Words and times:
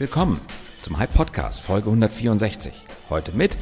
willkommen 0.00 0.40
zum 0.80 0.96
Hype 0.96 1.12
Podcast 1.12 1.60
Folge 1.60 1.88
164. 1.90 2.72
Heute 3.10 3.32
mit 3.32 3.58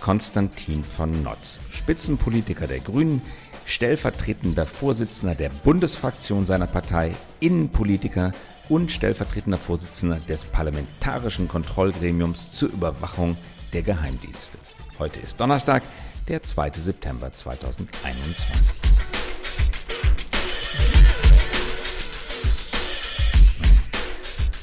Konstantin 0.00 0.82
von 0.82 1.22
Notz, 1.22 1.60
Spitzenpolitiker 1.72 2.66
der 2.66 2.80
Grünen, 2.80 3.20
stellvertretender 3.66 4.64
Vorsitzender 4.64 5.34
der 5.34 5.50
Bundesfraktion 5.50 6.46
seiner 6.46 6.66
Partei, 6.66 7.12
Innenpolitiker 7.40 8.32
und 8.70 8.92
stellvertretender 8.92 9.58
Vorsitzender 9.58 10.20
des 10.20 10.46
Parlamentarischen 10.46 11.48
Kontrollgremiums 11.48 12.50
zur 12.50 12.70
Überwachung 12.70 13.36
der 13.74 13.82
Geheimdienste. 13.82 14.56
Heute 14.98 15.20
ist 15.20 15.38
Donnerstag, 15.38 15.82
der 16.28 16.42
2. 16.42 16.70
September 16.70 17.30
2021. 17.30 18.94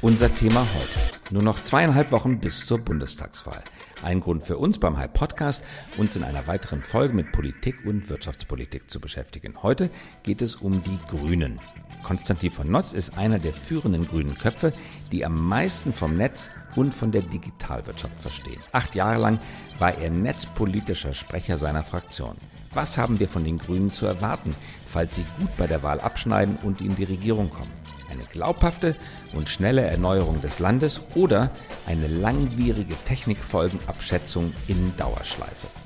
Unser 0.01 0.33
Thema 0.33 0.61
heute. 0.61 1.10
Nur 1.31 1.43
noch 1.43 1.61
zweieinhalb 1.61 2.11
Wochen 2.11 2.39
bis 2.39 2.65
zur 2.65 2.79
Bundestagswahl. 2.79 3.63
Ein 4.03 4.19
Grund 4.19 4.43
für 4.43 4.57
uns 4.57 4.77
beim 4.77 4.97
Hype 4.97 5.13
Podcast, 5.13 5.63
uns 5.95 6.17
in 6.17 6.25
einer 6.25 6.45
weiteren 6.45 6.83
Folge 6.83 7.13
mit 7.13 7.31
Politik 7.31 7.85
und 7.85 8.09
Wirtschaftspolitik 8.09 8.91
zu 8.91 8.99
beschäftigen. 8.99 9.63
Heute 9.63 9.89
geht 10.23 10.41
es 10.41 10.55
um 10.55 10.83
die 10.83 10.99
Grünen. 11.07 11.61
Konstantin 12.03 12.51
von 12.51 12.69
Notz 12.69 12.91
ist 12.91 13.17
einer 13.17 13.39
der 13.39 13.53
führenden 13.53 14.05
grünen 14.05 14.37
Köpfe, 14.37 14.73
die 15.13 15.25
am 15.25 15.47
meisten 15.47 15.93
vom 15.93 16.17
Netz 16.17 16.49
und 16.75 16.93
von 16.93 17.13
der 17.13 17.21
Digitalwirtschaft 17.21 18.19
verstehen. 18.19 18.59
Acht 18.73 18.93
Jahre 18.93 19.21
lang 19.21 19.39
war 19.79 19.97
er 19.97 20.09
netzpolitischer 20.09 21.13
Sprecher 21.13 21.57
seiner 21.57 21.85
Fraktion. 21.85 22.35
Was 22.73 22.97
haben 22.97 23.21
wir 23.21 23.29
von 23.29 23.45
den 23.45 23.57
Grünen 23.57 23.89
zu 23.89 24.05
erwarten, 24.05 24.53
falls 24.85 25.15
sie 25.15 25.25
gut 25.39 25.55
bei 25.57 25.67
der 25.67 25.81
Wahl 25.81 26.01
abschneiden 26.01 26.57
und 26.61 26.81
in 26.81 26.93
die 26.97 27.05
Regierung 27.05 27.49
kommen? 27.49 27.71
Eine 28.11 28.25
glaubhafte 28.25 28.95
und 29.33 29.49
schnelle 29.49 29.81
Erneuerung 29.81 30.41
des 30.41 30.59
Landes 30.59 31.01
oder 31.15 31.49
eine 31.87 32.07
langwierige 32.07 32.95
Technikfolgenabschätzung 33.05 34.53
in 34.67 34.93
Dauerschleife. 34.97 35.80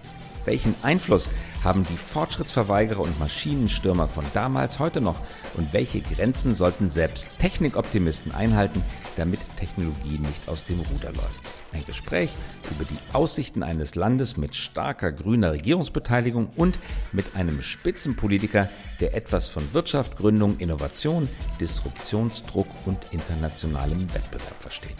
Welchen 0.45 0.75
Einfluss 0.83 1.29
haben 1.63 1.83
die 1.83 1.97
Fortschrittsverweigerer 1.97 3.01
und 3.01 3.19
Maschinenstürmer 3.19 4.07
von 4.07 4.23
damals 4.33 4.79
heute 4.79 5.01
noch 5.01 5.19
und 5.55 5.73
welche 5.73 6.01
Grenzen 6.01 6.53
sollten 6.53 6.89
selbst 6.89 7.27
Technikoptimisten 7.39 8.31
einhalten, 8.33 8.83
damit 9.17 9.39
Technologie 9.57 10.19
nicht 10.19 10.47
aus 10.47 10.63
dem 10.63 10.79
Ruder 10.79 11.11
läuft? 11.11 11.41
Ein 11.73 11.83
Gespräch 11.87 12.29
über 12.71 12.85
die 12.85 12.97
Aussichten 13.13 13.63
eines 13.63 13.95
Landes 13.95 14.37
mit 14.37 14.55
starker 14.55 15.11
grüner 15.11 15.51
Regierungsbeteiligung 15.51 16.49
und 16.55 16.79
mit 17.11 17.35
einem 17.35 17.61
Spitzenpolitiker, 17.61 18.69
der 19.01 19.13
etwas 19.13 19.49
von 19.49 19.73
Wirtschaft, 19.73 20.17
Gründung, 20.17 20.57
Innovation, 20.59 21.27
Disruptionsdruck 21.59 22.67
und 22.85 22.99
internationalem 23.11 24.07
Wettbewerb 24.13 24.61
versteht. 24.61 24.95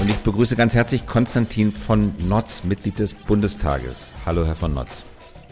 Und 0.00 0.10
ich 0.10 0.16
begrüße 0.16 0.56
ganz 0.56 0.74
herzlich 0.74 1.06
Konstantin 1.06 1.72
von 1.72 2.12
Notz, 2.18 2.64
Mitglied 2.64 2.98
des 2.98 3.12
Bundestages. 3.12 4.12
Hallo, 4.24 4.44
Herr 4.44 4.56
von 4.56 4.74
Notz. 4.74 5.04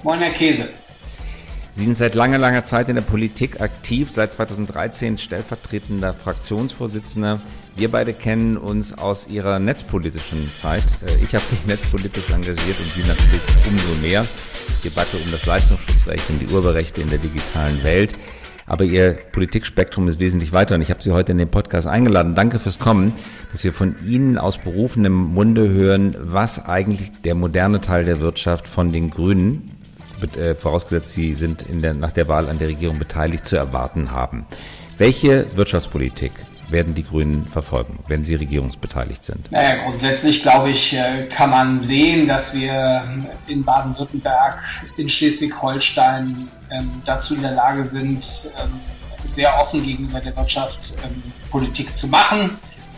Moin, 0.03 0.21
Herr 0.21 0.33
Käse. 0.33 0.69
Sie 1.73 1.85
sind 1.85 1.97
seit 1.97 2.15
langer, 2.15 2.39
langer 2.39 2.63
Zeit 2.63 2.89
in 2.89 2.95
der 2.95 3.03
Politik 3.03 3.61
aktiv, 3.61 4.11
seit 4.13 4.33
2013 4.33 5.19
stellvertretender 5.19 6.15
Fraktionsvorsitzender. 6.15 7.41
Wir 7.75 7.91
beide 7.91 8.13
kennen 8.13 8.57
uns 8.57 8.97
aus 8.97 9.27
Ihrer 9.27 9.59
netzpolitischen 9.59 10.49
Zeit. 10.55 10.85
Äh, 11.05 11.17
ich 11.25 11.35
habe 11.35 11.45
mich 11.51 11.65
netzpolitisch 11.67 12.31
engagiert 12.31 12.79
und 12.79 12.89
Sie 12.91 13.03
natürlich 13.03 13.43
umso 13.67 13.95
mehr. 14.01 14.25
Debatte 14.85 15.17
um 15.17 15.29
das 15.33 15.47
Leistungsschutzrecht 15.47 16.31
und 16.31 16.39
die 16.39 16.47
Urheberrechte 16.47 17.01
in 17.01 17.11
der 17.11 17.19
digitalen 17.19 17.83
Welt 17.83 18.15
aber 18.67 18.85
Ihr 18.85 19.19
Politikspektrum 19.33 20.09
ist 20.09 20.21
wesentlich 20.21 20.53
weiter 20.53 20.75
und 20.75 20.83
ich 20.83 20.91
habe 20.91 21.03
Sie 21.03 21.13
heute 21.13 21.33
in 21.33 21.39
den 21.39 21.51
Podcast 21.51 21.87
eingeladen. 21.87 22.35
Danke 22.35 22.59
fürs 22.59 22.79
Kommen, 22.79 23.13
dass 23.53 23.65
wir 23.65 23.73
von 23.73 23.97
Ihnen 24.07 24.39
aus 24.39 24.59
berufenem 24.59 25.13
Munde 25.13 25.69
hören, 25.69 26.17
was 26.19 26.67
eigentlich 26.67 27.13
der 27.25 27.35
moderne 27.35 27.81
Teil 27.81 28.05
der 28.05 28.21
Wirtschaft 28.21 28.69
von 28.69 28.93
den 28.93 29.11
Grünen, 29.11 29.71
äh, 30.37 30.55
vorausgesetzt 30.55 31.13
Sie 31.13 31.35
sind 31.35 31.63
in 31.63 31.83
der, 31.83 31.95
nach 31.95 32.13
der 32.13 32.29
Wahl 32.29 32.49
an 32.49 32.59
der 32.59 32.69
Regierung 32.69 32.99
beteiligt, 32.99 33.47
zu 33.47 33.57
erwarten 33.57 34.11
haben. 34.11 34.47
Welche 34.97 35.47
Wirtschaftspolitik 35.55 36.33
werden 36.69 36.95
die 36.95 37.03
Grünen 37.03 37.47
verfolgen, 37.51 37.99
wenn 38.09 38.23
sie 38.23 38.35
regierungsbeteiligt 38.35 39.25
sind? 39.25 39.51
Naja, 39.53 39.85
grundsätzlich 39.85 40.43
glaube 40.43 40.71
ich, 40.71 40.95
äh, 40.95 41.29
kann 41.29 41.51
man 41.51 41.81
sehen, 41.81 42.27
dass 42.29 42.55
wir 42.55 43.03
in 43.47 43.65
Baden-Württemberg, 43.65 44.59
in 44.97 45.09
Schleswig-Holstein 45.09 46.49
ähm, 46.71 47.03
dazu 47.05 47.35
in 47.35 47.43
der 47.43 47.53
Lage 47.53 47.85
sind, 47.85 48.27
ähm, 48.63 48.81
sehr 49.27 49.59
offen 49.61 49.85
gegenüber 49.85 50.21
der 50.21 50.37
Wirtschaft 50.37 50.95
ähm, 51.05 51.23
Politik 51.51 51.95
zu 51.97 52.07
machen 52.09 52.51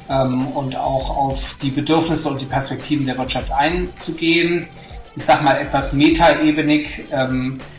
und 0.09 0.77
auch 0.77 1.17
auf 1.17 1.57
die 1.61 1.71
Bedürfnisse 1.71 2.29
und 2.29 2.41
die 2.41 2.45
Perspektiven 2.45 3.07
der 3.07 3.19
Wirtschaft 3.19 3.51
einzugehen. 3.51 4.69
Ich 5.17 5.25
sage 5.25 5.43
mal 5.43 5.57
etwas 5.57 5.93
metaebenig. 5.93 7.07
Ähm, 7.11 7.59
äh, 7.59 7.76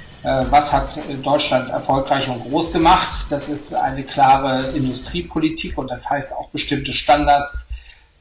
was 0.50 0.74
hat 0.74 0.98
Deutschland 1.24 1.70
erfolgreich 1.70 2.28
und 2.28 2.50
groß 2.50 2.74
gemacht? 2.74 3.28
Das 3.30 3.50
ist 3.50 3.74
eine 3.74 4.04
klare 4.04 4.72
Industriepolitik 4.76 5.78
und 5.78 5.90
das 5.90 6.10
heißt 6.10 6.34
auch 6.34 6.50
bestimmte 6.50 6.92
Standards 6.92 7.72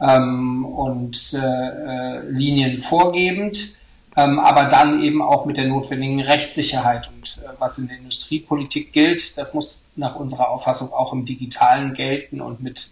ähm, 0.01 0.65
und 0.65 1.35
äh, 1.35 1.39
äh, 1.39 2.31
Linien 2.31 2.83
vorgebend, 2.83 3.77
ähm, 4.17 4.39
aber 4.39 4.65
dann 4.65 5.03
eben 5.03 5.23
auch 5.23 5.47
mit 5.47 5.57
der 5.57 5.67
notwendigen 5.67 6.21
Rechtssicherheit. 6.21 7.09
Und 7.09 7.43
äh, 7.45 7.49
was 7.59 7.79
in 7.79 7.89
der 7.89 7.99
Industriepolitik 7.99 8.93
gilt, 8.93 9.39
das 9.39 9.55
muss 9.55 9.83
nach 9.95 10.17
unserer 10.17 10.51
Auffassung 10.51 10.93
auch 10.93 11.13
im 11.13 11.25
Digitalen 11.25 11.95
gelten 11.95 12.41
und 12.41 12.63
mit 12.63 12.91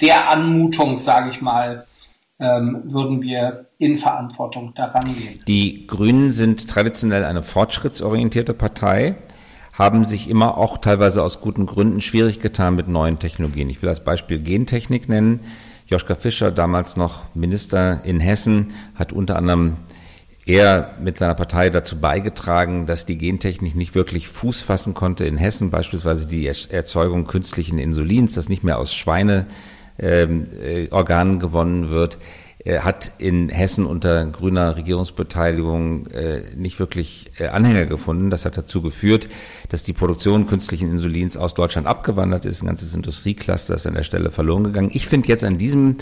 der 0.00 0.30
Anmutung, 0.30 0.98
sage 0.98 1.30
ich 1.30 1.40
mal, 1.40 1.86
würden 2.38 3.22
wir 3.22 3.66
in 3.78 3.98
Verantwortung 3.98 4.74
daran 4.74 5.04
gehen. 5.04 5.40
Die 5.46 5.86
Grünen 5.86 6.32
sind 6.32 6.68
traditionell 6.68 7.24
eine 7.24 7.42
fortschrittsorientierte 7.42 8.54
Partei, 8.54 9.16
haben 9.72 10.04
sich 10.04 10.28
immer 10.28 10.56
auch 10.58 10.78
teilweise 10.78 11.22
aus 11.22 11.40
guten 11.40 11.66
Gründen 11.66 12.00
schwierig 12.00 12.40
getan 12.40 12.76
mit 12.76 12.88
neuen 12.88 13.18
Technologien. 13.18 13.70
Ich 13.70 13.82
will 13.82 13.88
als 13.88 14.04
Beispiel 14.04 14.40
Gentechnik 14.40 15.08
nennen. 15.08 15.40
Joschka 15.86 16.14
Fischer, 16.14 16.50
damals 16.50 16.96
noch 16.96 17.22
Minister 17.34 18.04
in 18.04 18.20
Hessen, 18.20 18.72
hat 18.94 19.12
unter 19.12 19.36
anderem 19.36 19.76
er 20.46 20.94
mit 21.00 21.18
seiner 21.18 21.34
Partei 21.34 21.70
dazu 21.70 21.98
beigetragen, 21.98 22.86
dass 22.86 23.06
die 23.06 23.16
Gentechnik 23.16 23.74
nicht 23.74 23.94
wirklich 23.94 24.28
Fuß 24.28 24.60
fassen 24.60 24.94
konnte 24.94 25.24
in 25.24 25.38
Hessen, 25.38 25.70
beispielsweise 25.70 26.26
die 26.26 26.46
Erzeugung 26.46 27.24
künstlichen 27.24 27.78
Insulins, 27.78 28.34
das 28.34 28.48
nicht 28.48 28.64
mehr 28.64 28.78
aus 28.78 28.94
Schweine 28.94 29.46
ähm, 29.98 30.48
äh, 30.60 30.88
Organen 30.90 31.38
gewonnen 31.38 31.90
wird, 31.90 32.18
äh, 32.64 32.80
hat 32.80 33.12
in 33.18 33.48
Hessen 33.48 33.84
unter 33.84 34.24
grüner 34.26 34.76
Regierungsbeteiligung 34.76 36.06
äh, 36.06 36.44
nicht 36.56 36.78
wirklich 36.78 37.30
äh, 37.38 37.48
Anhänger 37.48 37.86
gefunden. 37.86 38.30
Das 38.30 38.44
hat 38.44 38.56
dazu 38.56 38.82
geführt, 38.82 39.28
dass 39.68 39.84
die 39.84 39.92
Produktion 39.92 40.46
künstlichen 40.46 40.90
Insulins 40.90 41.36
aus 41.36 41.54
Deutschland 41.54 41.86
abgewandert 41.86 42.44
ist. 42.44 42.62
Ein 42.62 42.66
ganzes 42.66 42.94
Industriecluster 42.94 43.74
ist 43.74 43.86
an 43.86 43.94
der 43.94 44.02
Stelle 44.02 44.30
verloren 44.30 44.64
gegangen. 44.64 44.90
Ich 44.92 45.06
finde 45.06 45.28
jetzt 45.28 45.44
an 45.44 45.58
diesem 45.58 45.98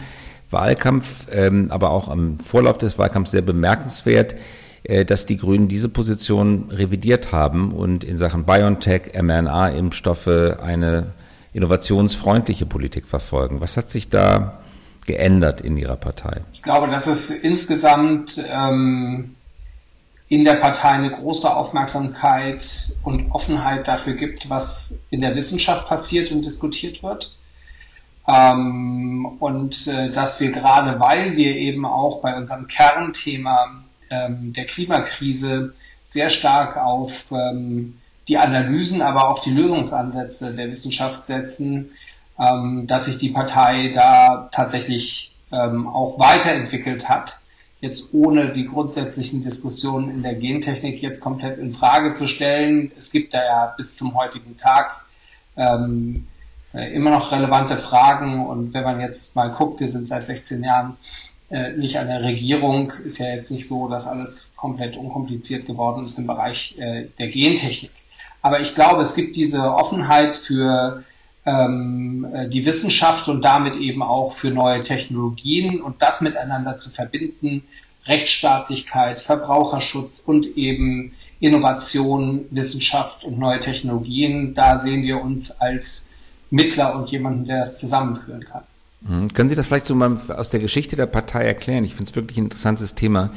Wahlkampf, 0.50 1.26
ähm, 1.30 1.70
aber 1.70 1.90
auch 1.90 2.08
am 2.08 2.38
Vorlauf 2.38 2.78
des 2.78 2.98
Wahlkampfs 2.98 3.32
sehr 3.32 3.42
bemerkenswert, 3.42 4.36
äh, 4.84 5.04
dass 5.04 5.26
die 5.26 5.36
Grünen 5.36 5.68
diese 5.68 5.88
Position 5.88 6.70
revidiert 6.70 7.32
haben 7.32 7.72
und 7.72 8.04
in 8.04 8.16
Sachen 8.16 8.44
BioNTech, 8.44 9.20
mRNA-Impfstoffe 9.20 10.28
eine 10.28 11.12
innovationsfreundliche 11.52 12.66
Politik 12.66 13.06
verfolgen. 13.06 13.60
Was 13.60 13.76
hat 13.76 13.90
sich 13.90 14.08
da 14.08 14.60
geändert 15.06 15.60
in 15.60 15.76
Ihrer 15.76 15.96
Partei? 15.96 16.42
Ich 16.52 16.62
glaube, 16.62 16.88
dass 16.88 17.06
es 17.06 17.30
insgesamt 17.30 18.42
ähm, 18.50 19.36
in 20.28 20.44
der 20.44 20.54
Partei 20.54 20.90
eine 20.90 21.10
große 21.10 21.54
Aufmerksamkeit 21.54 22.96
und 23.02 23.32
Offenheit 23.32 23.86
dafür 23.86 24.14
gibt, 24.14 24.48
was 24.48 25.04
in 25.10 25.20
der 25.20 25.34
Wissenschaft 25.34 25.88
passiert 25.88 26.32
und 26.32 26.42
diskutiert 26.44 27.02
wird. 27.02 27.36
Ähm, 28.26 29.36
und 29.40 29.88
äh, 29.88 30.10
dass 30.10 30.40
wir 30.40 30.52
gerade, 30.52 31.00
weil 31.00 31.36
wir 31.36 31.56
eben 31.56 31.84
auch 31.84 32.22
bei 32.22 32.36
unserem 32.36 32.68
Kernthema 32.68 33.82
ähm, 34.10 34.52
der 34.52 34.66
Klimakrise 34.66 35.74
sehr 36.04 36.30
stark 36.30 36.76
auf 36.76 37.24
ähm, 37.30 37.98
die 38.32 38.38
Analysen, 38.38 39.02
aber 39.02 39.28
auch 39.28 39.40
die 39.40 39.50
Lösungsansätze 39.50 40.56
der 40.56 40.70
Wissenschaft 40.70 41.26
setzen, 41.26 41.90
ähm, 42.38 42.86
dass 42.86 43.04
sich 43.04 43.18
die 43.18 43.28
Partei 43.28 43.92
da 43.94 44.48
tatsächlich 44.50 45.32
ähm, 45.52 45.86
auch 45.86 46.18
weiterentwickelt 46.18 47.10
hat. 47.10 47.40
Jetzt 47.82 48.14
ohne 48.14 48.50
die 48.50 48.66
grundsätzlichen 48.66 49.42
Diskussionen 49.42 50.10
in 50.10 50.22
der 50.22 50.34
Gentechnik 50.34 51.02
jetzt 51.02 51.20
komplett 51.20 51.58
in 51.58 51.74
Frage 51.74 52.12
zu 52.12 52.26
stellen. 52.26 52.90
Es 52.96 53.10
gibt 53.10 53.34
da 53.34 53.44
ja 53.44 53.74
bis 53.76 53.98
zum 53.98 54.14
heutigen 54.14 54.56
Tag 54.56 55.02
ähm, 55.58 56.26
äh, 56.72 56.90
immer 56.94 57.10
noch 57.10 57.32
relevante 57.32 57.76
Fragen. 57.76 58.46
Und 58.46 58.72
wenn 58.72 58.84
man 58.84 58.98
jetzt 59.00 59.36
mal 59.36 59.48
guckt, 59.48 59.80
wir 59.80 59.88
sind 59.88 60.08
seit 60.08 60.24
16 60.24 60.64
Jahren 60.64 60.96
äh, 61.50 61.72
nicht 61.72 61.98
an 61.98 62.06
der 62.06 62.22
Regierung, 62.22 62.92
ist 63.04 63.18
ja 63.18 63.26
jetzt 63.26 63.50
nicht 63.50 63.68
so, 63.68 63.88
dass 63.88 64.06
alles 64.06 64.54
komplett 64.56 64.96
unkompliziert 64.96 65.66
geworden 65.66 66.06
ist 66.06 66.16
im 66.16 66.26
Bereich 66.26 66.74
äh, 66.78 67.08
der 67.18 67.28
Gentechnik. 67.28 67.90
Aber 68.42 68.60
ich 68.60 68.74
glaube, 68.74 69.02
es 69.02 69.14
gibt 69.14 69.36
diese 69.36 69.62
Offenheit 69.62 70.36
für 70.36 71.04
ähm, 71.46 72.26
äh, 72.32 72.48
die 72.48 72.66
Wissenschaft 72.66 73.28
und 73.28 73.42
damit 73.42 73.76
eben 73.76 74.02
auch 74.02 74.36
für 74.36 74.50
neue 74.50 74.82
Technologien 74.82 75.80
und 75.80 76.02
das 76.02 76.20
miteinander 76.20 76.76
zu 76.76 76.90
verbinden, 76.90 77.62
Rechtsstaatlichkeit, 78.06 79.20
Verbraucherschutz 79.20 80.18
und 80.20 80.56
eben 80.56 81.14
Innovation, 81.40 82.46
Wissenschaft 82.50 83.24
und 83.24 83.38
neue 83.38 83.60
Technologien, 83.60 84.54
da 84.54 84.78
sehen 84.78 85.02
wir 85.02 85.20
uns 85.20 85.52
als 85.60 86.10
Mittler 86.50 86.96
und 86.96 87.10
jemanden, 87.10 87.44
der 87.46 87.60
das 87.60 87.78
zusammenführen 87.78 88.44
kann. 88.44 88.62
Mhm. 89.02 89.32
Können 89.32 89.48
Sie 89.48 89.54
das 89.54 89.66
vielleicht 89.66 89.86
so 89.86 89.94
mal 89.94 90.18
aus 90.36 90.50
der 90.50 90.60
Geschichte 90.60 90.96
der 90.96 91.06
Partei 91.06 91.44
erklären? 91.44 91.84
Ich 91.84 91.94
finde 91.94 92.10
es 92.10 92.16
wirklich 92.16 92.38
ein 92.38 92.44
interessantes 92.44 92.94
Thema 92.94 93.30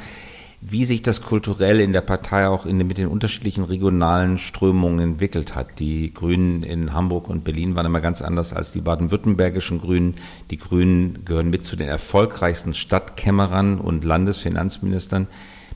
wie 0.60 0.84
sich 0.84 1.02
das 1.02 1.22
kulturell 1.22 1.80
in 1.80 1.92
der 1.92 2.00
Partei 2.00 2.48
auch 2.48 2.66
in, 2.66 2.78
mit 2.78 2.98
den 2.98 3.08
unterschiedlichen 3.08 3.64
regionalen 3.64 4.38
Strömungen 4.38 5.00
entwickelt 5.00 5.54
hat. 5.54 5.78
Die 5.78 6.12
Grünen 6.12 6.62
in 6.62 6.92
Hamburg 6.92 7.28
und 7.28 7.44
Berlin 7.44 7.74
waren 7.74 7.86
immer 7.86 8.00
ganz 8.00 8.22
anders 8.22 8.52
als 8.52 8.72
die 8.72 8.80
baden-württembergischen 8.80 9.80
Grünen. 9.80 10.14
Die 10.50 10.56
Grünen 10.56 11.24
gehören 11.24 11.50
mit 11.50 11.64
zu 11.64 11.76
den 11.76 11.88
erfolgreichsten 11.88 12.74
Stadtkämmerern 12.74 13.78
und 13.78 14.04
Landesfinanzministern, 14.04 15.28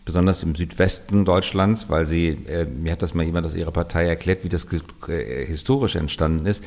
besonders 0.05 0.43
im 0.43 0.55
Südwesten 0.55 1.25
Deutschlands, 1.25 1.91
weil 1.91 2.07
sie, 2.07 2.29
äh, 2.47 2.65
mir 2.65 2.93
hat 2.93 3.03
das 3.03 3.15
mal 3.15 3.25
jemand 3.25 3.47
aus 3.47 3.55
ihrer 3.55 3.73
Partei 3.73 4.07
erklärt, 4.07 4.45
wie 4.45 4.49
das 4.49 4.67
äh, 5.09 5.45
historisch 5.47 5.97
entstanden 5.97 6.47
ist 6.47 6.65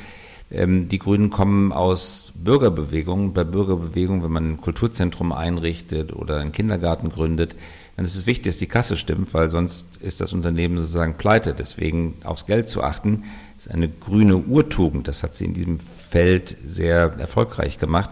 ähm, 0.51 0.87
die 0.87 0.99
Grünen 0.99 1.31
kommen 1.31 1.71
aus 1.71 2.31
Bürgerbewegungen. 2.35 3.33
Bei 3.33 3.43
Bürgerbewegungen, 3.43 4.23
wenn 4.23 4.31
man 4.31 4.51
ein 4.51 4.61
Kulturzentrum 4.61 5.31
einrichtet 5.31 6.13
oder 6.13 6.39
einen 6.39 6.51
Kindergarten 6.51 7.09
gründet, 7.09 7.55
dann 7.95 8.05
ist 8.05 8.15
es 8.15 8.25
wichtig, 8.25 8.45
dass 8.45 8.57
die 8.57 8.67
Kasse 8.67 8.97
stimmt, 8.97 9.33
weil 9.33 9.51
sonst 9.51 9.85
ist 9.99 10.19
das 10.19 10.33
Unternehmen 10.33 10.77
sozusagen 10.77 11.15
pleite. 11.15 11.53
Deswegen 11.53 12.15
aufs 12.23 12.47
Geld 12.47 12.67
zu 12.67 12.83
achten, 12.83 13.23
ist 13.57 13.69
eine 13.69 13.87
grüne 13.87 14.37
Urtugend. 14.37 15.07
Das 15.07 15.21
hat 15.21 15.35
sie 15.35 15.45
in 15.45 15.53
diesem 15.53 15.79
Feld 15.79 16.57
sehr 16.65 17.13
erfolgreich 17.19 17.77
gemacht. 17.77 18.09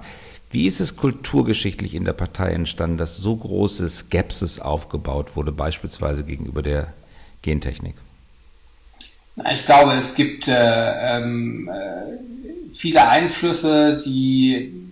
Wie 0.52 0.68
ist 0.68 0.82
es 0.82 0.98
kulturgeschichtlich 0.98 1.96
in 1.96 2.06
der 2.06 2.14
Partei 2.14 2.52
entstanden, 2.52 2.98
dass 2.98 3.18
so 3.18 3.36
große 3.36 3.90
Skepsis 3.90 4.60
aufgebaut 4.60 5.36
wurde, 5.36 5.52
beispielsweise 5.52 6.26
gegenüber 6.26 6.62
der 6.62 6.94
Gentechnik? 7.42 7.96
Ich 9.52 9.66
glaube, 9.66 9.94
es 9.94 10.14
gibt 10.14 10.48
äh, 10.48 11.18
ähm, 11.18 11.70
äh, 11.70 12.76
viele 12.76 13.08
Einflüsse, 13.08 13.98
die 14.06 14.91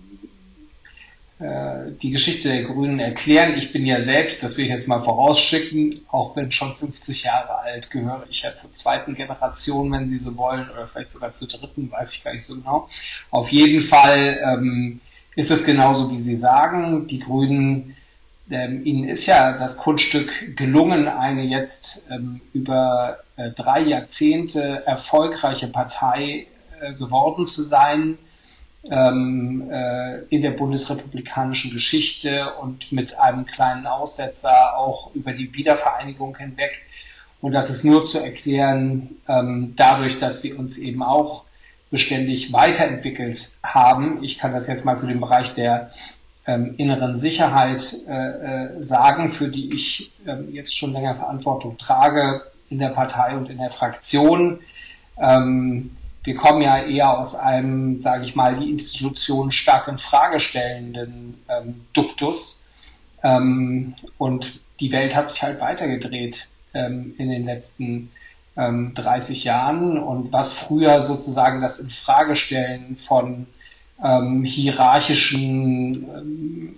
die 1.40 2.10
Geschichte 2.10 2.48
der 2.48 2.64
Grünen 2.64 3.00
erklären. 3.00 3.54
Ich 3.56 3.72
bin 3.72 3.86
ja 3.86 4.02
selbst, 4.02 4.42
das 4.42 4.58
will 4.58 4.66
ich 4.66 4.70
jetzt 4.70 4.86
mal 4.86 5.02
vorausschicken, 5.02 6.02
auch 6.10 6.36
wenn 6.36 6.52
schon 6.52 6.76
50 6.76 7.24
Jahre 7.24 7.58
alt, 7.60 7.90
gehöre 7.90 8.26
ich 8.28 8.42
ja 8.42 8.54
zur 8.54 8.74
zweiten 8.74 9.14
Generation, 9.14 9.90
wenn 9.90 10.06
Sie 10.06 10.18
so 10.18 10.36
wollen, 10.36 10.68
oder 10.68 10.86
vielleicht 10.86 11.10
sogar 11.10 11.32
zur 11.32 11.48
dritten, 11.48 11.90
weiß 11.90 12.12
ich 12.12 12.24
gar 12.24 12.34
nicht 12.34 12.44
so 12.44 12.56
genau. 12.56 12.88
Auf 13.30 13.50
jeden 13.50 13.80
Fall 13.80 14.38
ähm, 14.44 15.00
ist 15.34 15.50
es 15.50 15.64
genauso, 15.64 16.10
wie 16.10 16.18
Sie 16.18 16.36
sagen. 16.36 17.06
Die 17.06 17.20
Grünen 17.20 17.96
ähm, 18.50 18.84
ihnen 18.84 19.08
ist 19.08 19.26
ja 19.26 19.56
das 19.56 19.78
Kunststück 19.78 20.56
gelungen, 20.56 21.08
eine 21.08 21.44
jetzt 21.44 22.04
ähm, 22.10 22.40
über 22.52 23.18
äh, 23.36 23.50
drei 23.50 23.80
Jahrzehnte 23.80 24.82
erfolgreiche 24.86 25.68
Partei 25.68 26.48
äh, 26.80 26.94
geworden 26.94 27.46
zu 27.46 27.62
sein 27.62 28.18
ähm, 28.84 29.68
äh, 29.70 30.20
in 30.30 30.42
der 30.42 30.52
bundesrepublikanischen 30.52 31.72
Geschichte 31.72 32.54
und 32.60 32.92
mit 32.92 33.18
einem 33.18 33.46
kleinen 33.46 33.86
Aussetzer 33.86 34.76
auch 34.76 35.14
über 35.14 35.32
die 35.32 35.54
Wiedervereinigung 35.54 36.36
hinweg. 36.36 36.72
Und 37.40 37.52
das 37.52 37.70
ist 37.70 37.84
nur 37.84 38.04
zu 38.04 38.18
erklären 38.18 39.16
ähm, 39.28 39.74
dadurch, 39.76 40.18
dass 40.18 40.42
wir 40.42 40.58
uns 40.58 40.78
eben 40.78 41.02
auch 41.02 41.44
beständig 41.90 42.52
weiterentwickelt 42.52 43.52
haben. 43.62 44.22
Ich 44.22 44.38
kann 44.38 44.52
das 44.52 44.66
jetzt 44.66 44.84
mal 44.84 44.98
für 44.98 45.06
den 45.06 45.20
Bereich 45.20 45.54
der 45.54 45.90
ähm, 46.46 46.74
inneren 46.78 47.16
Sicherheit 47.18 47.96
äh, 48.08 48.12
äh, 48.78 48.82
sagen, 48.82 49.32
für 49.32 49.48
die 49.48 49.74
ich 49.74 50.12
ähm, 50.26 50.48
jetzt 50.52 50.76
schon 50.76 50.92
länger 50.92 51.16
Verantwortung 51.16 51.76
trage 51.78 52.42
in 52.70 52.78
der 52.78 52.90
Partei 52.90 53.36
und 53.36 53.50
in 53.50 53.58
der 53.58 53.70
Fraktion. 53.70 54.60
Ähm, 55.18 55.96
wir 56.22 56.36
kommen 56.36 56.60
ja 56.62 56.82
eher 56.82 57.18
aus 57.18 57.34
einem, 57.34 57.96
sage 57.96 58.24
ich 58.24 58.34
mal, 58.34 58.58
die 58.58 58.70
Institution 58.70 59.50
stark 59.50 59.88
in 59.88 59.98
Frage 59.98 60.38
stellenden 60.38 61.42
ähm, 61.48 61.86
Duktus. 61.92 62.62
Ähm, 63.22 63.94
und 64.18 64.60
die 64.80 64.92
Welt 64.92 65.14
hat 65.14 65.30
sich 65.30 65.42
halt 65.42 65.60
weitergedreht 65.60 66.48
ähm, 66.74 67.14
in 67.18 67.30
den 67.30 67.44
letzten 67.46 68.10
ähm, 68.56 68.92
30 68.94 69.44
Jahren. 69.44 69.98
Und 69.98 70.32
was 70.32 70.52
früher 70.52 71.00
sozusagen 71.00 71.62
das 71.62 71.80
Infragestellen 71.80 72.96
von 72.96 73.46
ähm, 74.02 74.44
hierarchischen 74.44 76.04
ähm, 76.04 76.76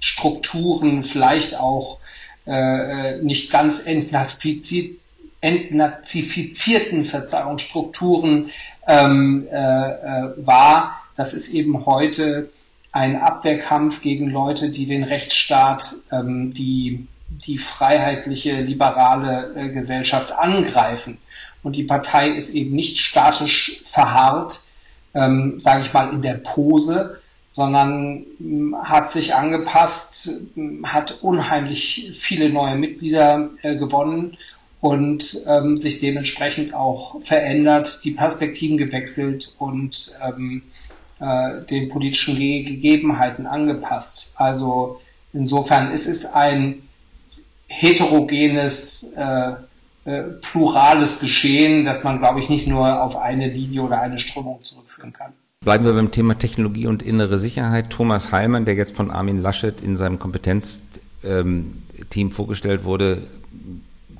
Strukturen, 0.00 1.02
vielleicht 1.02 1.58
auch 1.58 1.98
äh, 2.46 3.16
äh 3.16 3.22
nicht 3.22 3.50
ganz 3.50 3.86
entnazifiziert, 3.86 4.97
entnazifizierten 5.40 7.04
Verzeihungsstrukturen 7.04 8.50
ähm, 8.86 9.46
äh, 9.50 9.56
äh, 9.56 10.32
war, 10.36 11.02
das 11.16 11.34
ist 11.34 11.52
eben 11.52 11.86
heute 11.86 12.50
ein 12.92 13.16
Abwehrkampf 13.16 14.00
gegen 14.00 14.30
Leute, 14.30 14.70
die 14.70 14.86
den 14.86 15.04
Rechtsstaat, 15.04 15.94
ähm, 16.10 16.54
die 16.54 17.06
die 17.28 17.58
freiheitliche, 17.58 18.60
liberale 18.60 19.54
äh, 19.54 19.68
Gesellschaft 19.68 20.32
angreifen. 20.32 21.18
Und 21.62 21.76
die 21.76 21.84
Partei 21.84 22.30
ist 22.30 22.54
eben 22.54 22.74
nicht 22.74 22.98
statisch 22.98 23.80
verharrt, 23.84 24.60
ähm, 25.14 25.58
sage 25.58 25.82
ich 25.82 25.92
mal, 25.92 26.10
in 26.12 26.22
der 26.22 26.34
Pose, 26.34 27.20
sondern 27.50 28.24
ähm, 28.40 28.76
hat 28.82 29.12
sich 29.12 29.34
angepasst, 29.34 30.30
ähm, 30.56 30.90
hat 30.90 31.18
unheimlich 31.22 32.10
viele 32.12 32.50
neue 32.50 32.76
Mitglieder 32.76 33.50
äh, 33.62 33.76
gewonnen 33.76 34.36
und 34.80 35.40
ähm, 35.46 35.76
sich 35.76 36.00
dementsprechend 36.00 36.74
auch 36.74 37.20
verändert, 37.22 38.00
die 38.04 38.12
Perspektiven 38.12 38.76
gewechselt 38.76 39.54
und 39.58 40.12
ähm, 40.24 40.62
äh, 41.20 41.64
den 41.64 41.88
politischen 41.88 42.36
Ge 42.36 42.62
Gegebenheiten 42.62 43.46
angepasst. 43.46 44.34
Also 44.36 45.00
insofern 45.32 45.90
ist 45.90 46.06
es 46.06 46.24
ein 46.26 46.82
heterogenes 47.66 49.14
äh, 49.16 49.52
äh, 50.04 50.22
plurales 50.40 51.18
Geschehen, 51.18 51.84
das 51.84 52.04
man, 52.04 52.18
glaube 52.18 52.40
ich, 52.40 52.48
nicht 52.48 52.68
nur 52.68 53.02
auf 53.02 53.16
eine 53.16 53.48
Linie 53.48 53.82
oder 53.82 54.00
eine 54.00 54.18
Strömung 54.18 54.62
zurückführen 54.62 55.12
kann. 55.12 55.32
Bleiben 55.64 55.84
wir 55.84 55.92
beim 55.92 56.12
Thema 56.12 56.38
Technologie 56.38 56.86
und 56.86 57.02
innere 57.02 57.38
Sicherheit. 57.38 57.90
Thomas 57.90 58.30
Heilmann, 58.30 58.64
der 58.64 58.74
jetzt 58.74 58.94
von 58.94 59.10
Armin 59.10 59.38
Laschet 59.38 59.80
in 59.80 59.96
seinem 59.96 60.20
Kompetenzteam 60.20 61.02
ähm, 61.24 62.30
vorgestellt 62.30 62.84
wurde, 62.84 63.26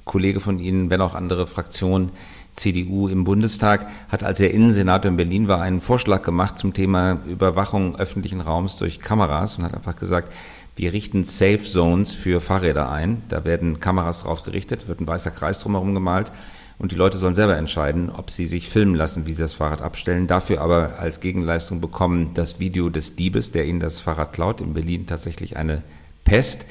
Kollege 0.09 0.41
von 0.41 0.59
Ihnen, 0.59 0.91
wenn 0.91 1.01
auch 1.01 1.15
andere 1.15 1.47
Fraktionen, 1.47 2.11
CDU 2.55 3.07
im 3.07 3.23
Bundestag, 3.23 3.87
hat, 4.09 4.25
als 4.25 4.41
er 4.41 4.51
Innensenator 4.51 5.09
in 5.09 5.17
Berlin 5.17 5.47
war, 5.47 5.61
einen 5.61 5.81
Vorschlag 5.81 6.23
gemacht 6.23 6.59
zum 6.59 6.73
Thema 6.73 7.21
Überwachung 7.25 7.95
öffentlichen 7.95 8.41
Raums 8.41 8.77
durch 8.79 8.99
Kameras 8.99 9.57
und 9.57 9.65
hat 9.65 9.75
einfach 9.75 9.95
gesagt, 9.95 10.33
wir 10.75 10.93
richten 10.93 11.23
Safe 11.23 11.63
Zones 11.63 12.13
für 12.13 12.41
Fahrräder 12.41 12.91
ein. 12.91 13.23
Da 13.29 13.45
werden 13.45 13.79
Kameras 13.79 14.25
drauf 14.25 14.43
gerichtet, 14.43 14.89
wird 14.89 15.01
ein 15.01 15.07
weißer 15.07 15.31
Kreis 15.31 15.61
drumherum 15.61 15.95
gemalt 15.95 16.33
und 16.79 16.93
die 16.93 16.97
Leute 16.97 17.19
sollen 17.19 17.35
selber 17.35 17.57
entscheiden, 17.57 18.11
ob 18.11 18.31
sie 18.31 18.47
sich 18.47 18.69
filmen 18.69 18.95
lassen, 18.95 19.27
wie 19.27 19.33
sie 19.33 19.43
das 19.43 19.55
Fahrrad 19.55 19.83
abstellen. 19.83 20.29
Dafür 20.29 20.61
aber 20.61 20.99
als 20.99 21.21
Gegenleistung 21.21 21.81
bekommen 21.81 22.31
das 22.35 22.61
Video 22.61 22.89
des 22.89 23.17
Diebes, 23.17 23.51
der 23.51 23.67
ihnen 23.67 23.81
das 23.81 24.01
Fahrrad 24.01 24.33
klaut. 24.33 24.61
In 24.61 24.75
Berlin 24.75 25.07
tatsächlich 25.07 25.57
eine 25.57 25.83
Pest. 26.25 26.67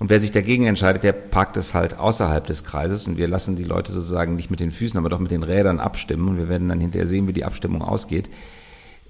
Und 0.00 0.08
wer 0.08 0.18
sich 0.18 0.32
dagegen 0.32 0.66
entscheidet, 0.66 1.04
der 1.04 1.12
parkt 1.12 1.58
es 1.58 1.74
halt 1.74 1.98
außerhalb 1.98 2.46
des 2.46 2.64
Kreises 2.64 3.06
und 3.06 3.18
wir 3.18 3.28
lassen 3.28 3.54
die 3.54 3.64
Leute 3.64 3.92
sozusagen 3.92 4.34
nicht 4.34 4.50
mit 4.50 4.58
den 4.58 4.72
Füßen, 4.72 4.98
aber 4.98 5.10
doch 5.10 5.18
mit 5.18 5.30
den 5.30 5.42
Rädern 5.42 5.78
abstimmen 5.78 6.26
und 6.26 6.38
wir 6.38 6.48
werden 6.48 6.70
dann 6.70 6.80
hinterher 6.80 7.06
sehen, 7.06 7.28
wie 7.28 7.34
die 7.34 7.44
Abstimmung 7.44 7.82
ausgeht. 7.82 8.30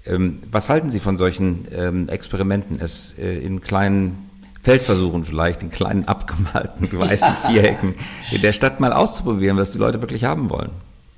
Ähm, 0.05 0.35
was 0.51 0.67
halten 0.67 0.91
Sie 0.91 0.99
von 0.99 1.17
solchen 1.17 1.65
ähm, 1.71 2.09
Experimenten, 2.09 2.81
es 2.81 3.17
äh, 3.17 3.39
in 3.39 3.61
kleinen 3.61 4.29
Feldversuchen 4.61 5.23
vielleicht, 5.23 5.63
in 5.63 5.71
kleinen 5.71 6.09
abgemalten 6.09 6.91
weißen 6.99 7.35
Vierecken 7.47 7.95
in 8.29 8.41
der 8.41 8.51
Stadt 8.51 8.81
mal 8.81 8.91
auszuprobieren, 8.91 9.55
was 9.55 9.71
die 9.71 9.77
Leute 9.77 10.01
wirklich 10.01 10.25
haben 10.25 10.49
wollen. 10.49 10.71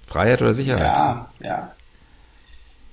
Freiheit 0.05 0.43
oder 0.43 0.53
Sicherheit? 0.53 0.95
Ja, 0.95 1.29
ja. 1.39 1.71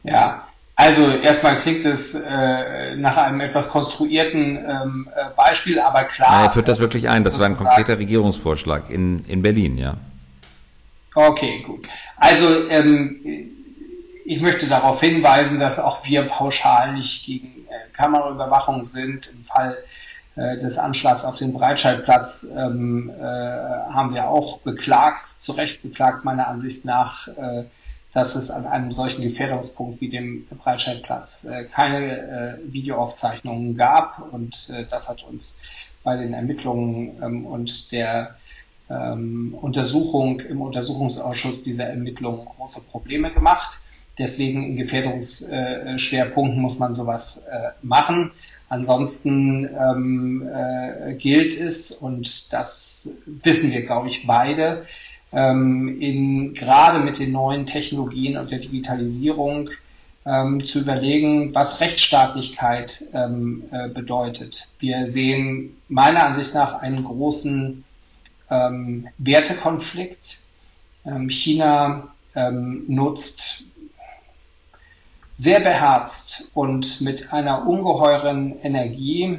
Ja, 0.02 0.46
also 0.80 1.10
erstmal 1.10 1.58
klingt 1.58 1.84
es 1.84 2.14
äh, 2.14 2.96
nach 2.96 3.18
einem 3.18 3.40
etwas 3.40 3.68
konstruierten 3.68 4.56
ähm, 4.56 5.08
äh, 5.14 5.30
Beispiel, 5.36 5.78
aber 5.78 6.04
klar. 6.04 6.30
Ja, 6.30 6.44
er 6.44 6.50
führt 6.50 6.68
das 6.68 6.78
wirklich 6.78 7.08
ein. 7.08 7.22
Das 7.22 7.38
war 7.38 7.46
ein 7.46 7.56
konkreter 7.56 7.98
Regierungsvorschlag 7.98 8.88
in, 8.88 9.24
in 9.26 9.42
Berlin, 9.42 9.76
ja. 9.76 9.96
Okay, 11.14 11.62
gut. 11.66 11.86
Also 12.16 12.68
ähm, 12.70 13.20
ich 14.24 14.40
möchte 14.40 14.68
darauf 14.68 15.00
hinweisen, 15.00 15.60
dass 15.60 15.78
auch 15.78 16.06
wir 16.06 16.22
pauschal 16.28 16.94
nicht 16.94 17.26
gegen 17.26 17.66
äh, 17.68 17.92
Kameraüberwachung 17.94 18.86
sind. 18.86 19.30
Im 19.34 19.44
Fall 19.44 19.76
äh, 20.36 20.58
des 20.58 20.78
Anschlags 20.78 21.24
auf 21.24 21.36
den 21.36 21.52
Breitscheidplatz 21.52 22.46
ähm, 22.56 23.10
äh, 23.10 23.22
haben 23.22 24.14
wir 24.14 24.28
auch 24.28 24.60
beklagt, 24.60 25.26
zu 25.26 25.52
Recht 25.52 25.82
beklagt 25.82 26.24
meiner 26.24 26.48
Ansicht 26.48 26.86
nach, 26.86 27.28
äh, 27.28 27.64
dass 28.12 28.34
es 28.34 28.50
an 28.50 28.66
einem 28.66 28.90
solchen 28.92 29.22
Gefährdungspunkt 29.22 30.00
wie 30.00 30.08
dem 30.08 30.46
Breitscheidplatz 30.46 31.44
äh, 31.44 31.64
keine 31.64 32.58
äh, 32.66 32.72
Videoaufzeichnungen 32.72 33.76
gab. 33.76 34.32
Und 34.32 34.68
äh, 34.70 34.84
das 34.90 35.08
hat 35.08 35.22
uns 35.22 35.60
bei 36.02 36.16
den 36.16 36.32
Ermittlungen 36.32 37.22
ähm, 37.22 37.46
und 37.46 37.92
der 37.92 38.36
ähm, 38.88 39.54
Untersuchung 39.60 40.40
im 40.40 40.60
Untersuchungsausschuss 40.60 41.62
dieser 41.62 41.84
Ermittlungen 41.84 42.46
große 42.46 42.82
Probleme 42.82 43.32
gemacht. 43.32 43.80
Deswegen 44.18 44.64
in 44.64 44.76
Gefährdungsschwerpunkten 44.76 46.60
muss 46.60 46.78
man 46.78 46.94
sowas 46.94 47.44
äh, 47.50 47.70
machen. 47.82 48.32
Ansonsten 48.68 49.64
ähm, 49.64 50.48
äh, 50.52 51.14
gilt 51.14 51.58
es, 51.58 51.90
und 51.90 52.52
das 52.52 53.18
wissen 53.26 53.72
wir, 53.72 53.86
glaube 53.86 54.08
ich, 54.08 54.26
beide, 54.26 54.86
ähm, 55.32 56.00
in, 56.00 56.54
gerade 56.54 56.98
mit 57.00 57.18
den 57.18 57.32
neuen 57.32 57.66
Technologien 57.66 58.36
und 58.36 58.50
der 58.50 58.58
Digitalisierung 58.58 59.70
ähm, 60.26 60.64
zu 60.64 60.80
überlegen, 60.80 61.54
was 61.54 61.80
Rechtsstaatlichkeit 61.80 63.04
ähm, 63.12 63.64
äh, 63.70 63.88
bedeutet. 63.88 64.68
Wir 64.78 65.06
sehen 65.06 65.76
meiner 65.88 66.26
Ansicht 66.26 66.54
nach 66.54 66.74
einen 66.74 67.04
großen 67.04 67.84
ähm, 68.50 69.08
Wertekonflikt. 69.18 70.40
Ähm, 71.06 71.30
China 71.30 72.08
ähm, 72.34 72.84
nutzt 72.88 73.64
sehr 75.34 75.60
beherzt 75.60 76.50
und 76.52 77.00
mit 77.00 77.32
einer 77.32 77.66
ungeheuren 77.66 78.60
Energie 78.62 79.38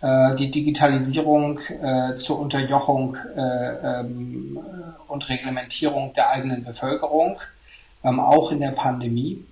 äh, 0.00 0.34
die 0.34 0.50
Digitalisierung 0.50 1.60
äh, 1.60 2.16
zur 2.16 2.40
Unterjochung 2.40 3.16
äh, 3.36 4.00
ähm, 4.00 4.58
und 5.08 5.28
Reglementierung 5.28 6.12
der 6.14 6.30
eigenen 6.30 6.64
Bevölkerung, 6.64 7.40
ähm, 8.04 8.20
auch 8.20 8.52
in 8.52 8.60
der 8.60 8.72
Pandemie. 8.72 9.44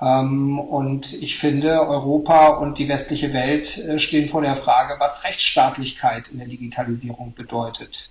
Ähm, 0.00 0.58
und 0.58 1.12
ich 1.12 1.38
finde, 1.38 1.80
Europa 1.86 2.48
und 2.48 2.78
die 2.78 2.88
westliche 2.88 3.32
Welt 3.32 3.78
äh, 3.78 3.98
stehen 3.98 4.28
vor 4.28 4.42
der 4.42 4.56
Frage, 4.56 4.96
was 4.98 5.24
Rechtsstaatlichkeit 5.24 6.30
in 6.30 6.38
der 6.38 6.48
Digitalisierung 6.48 7.34
bedeutet. 7.34 8.10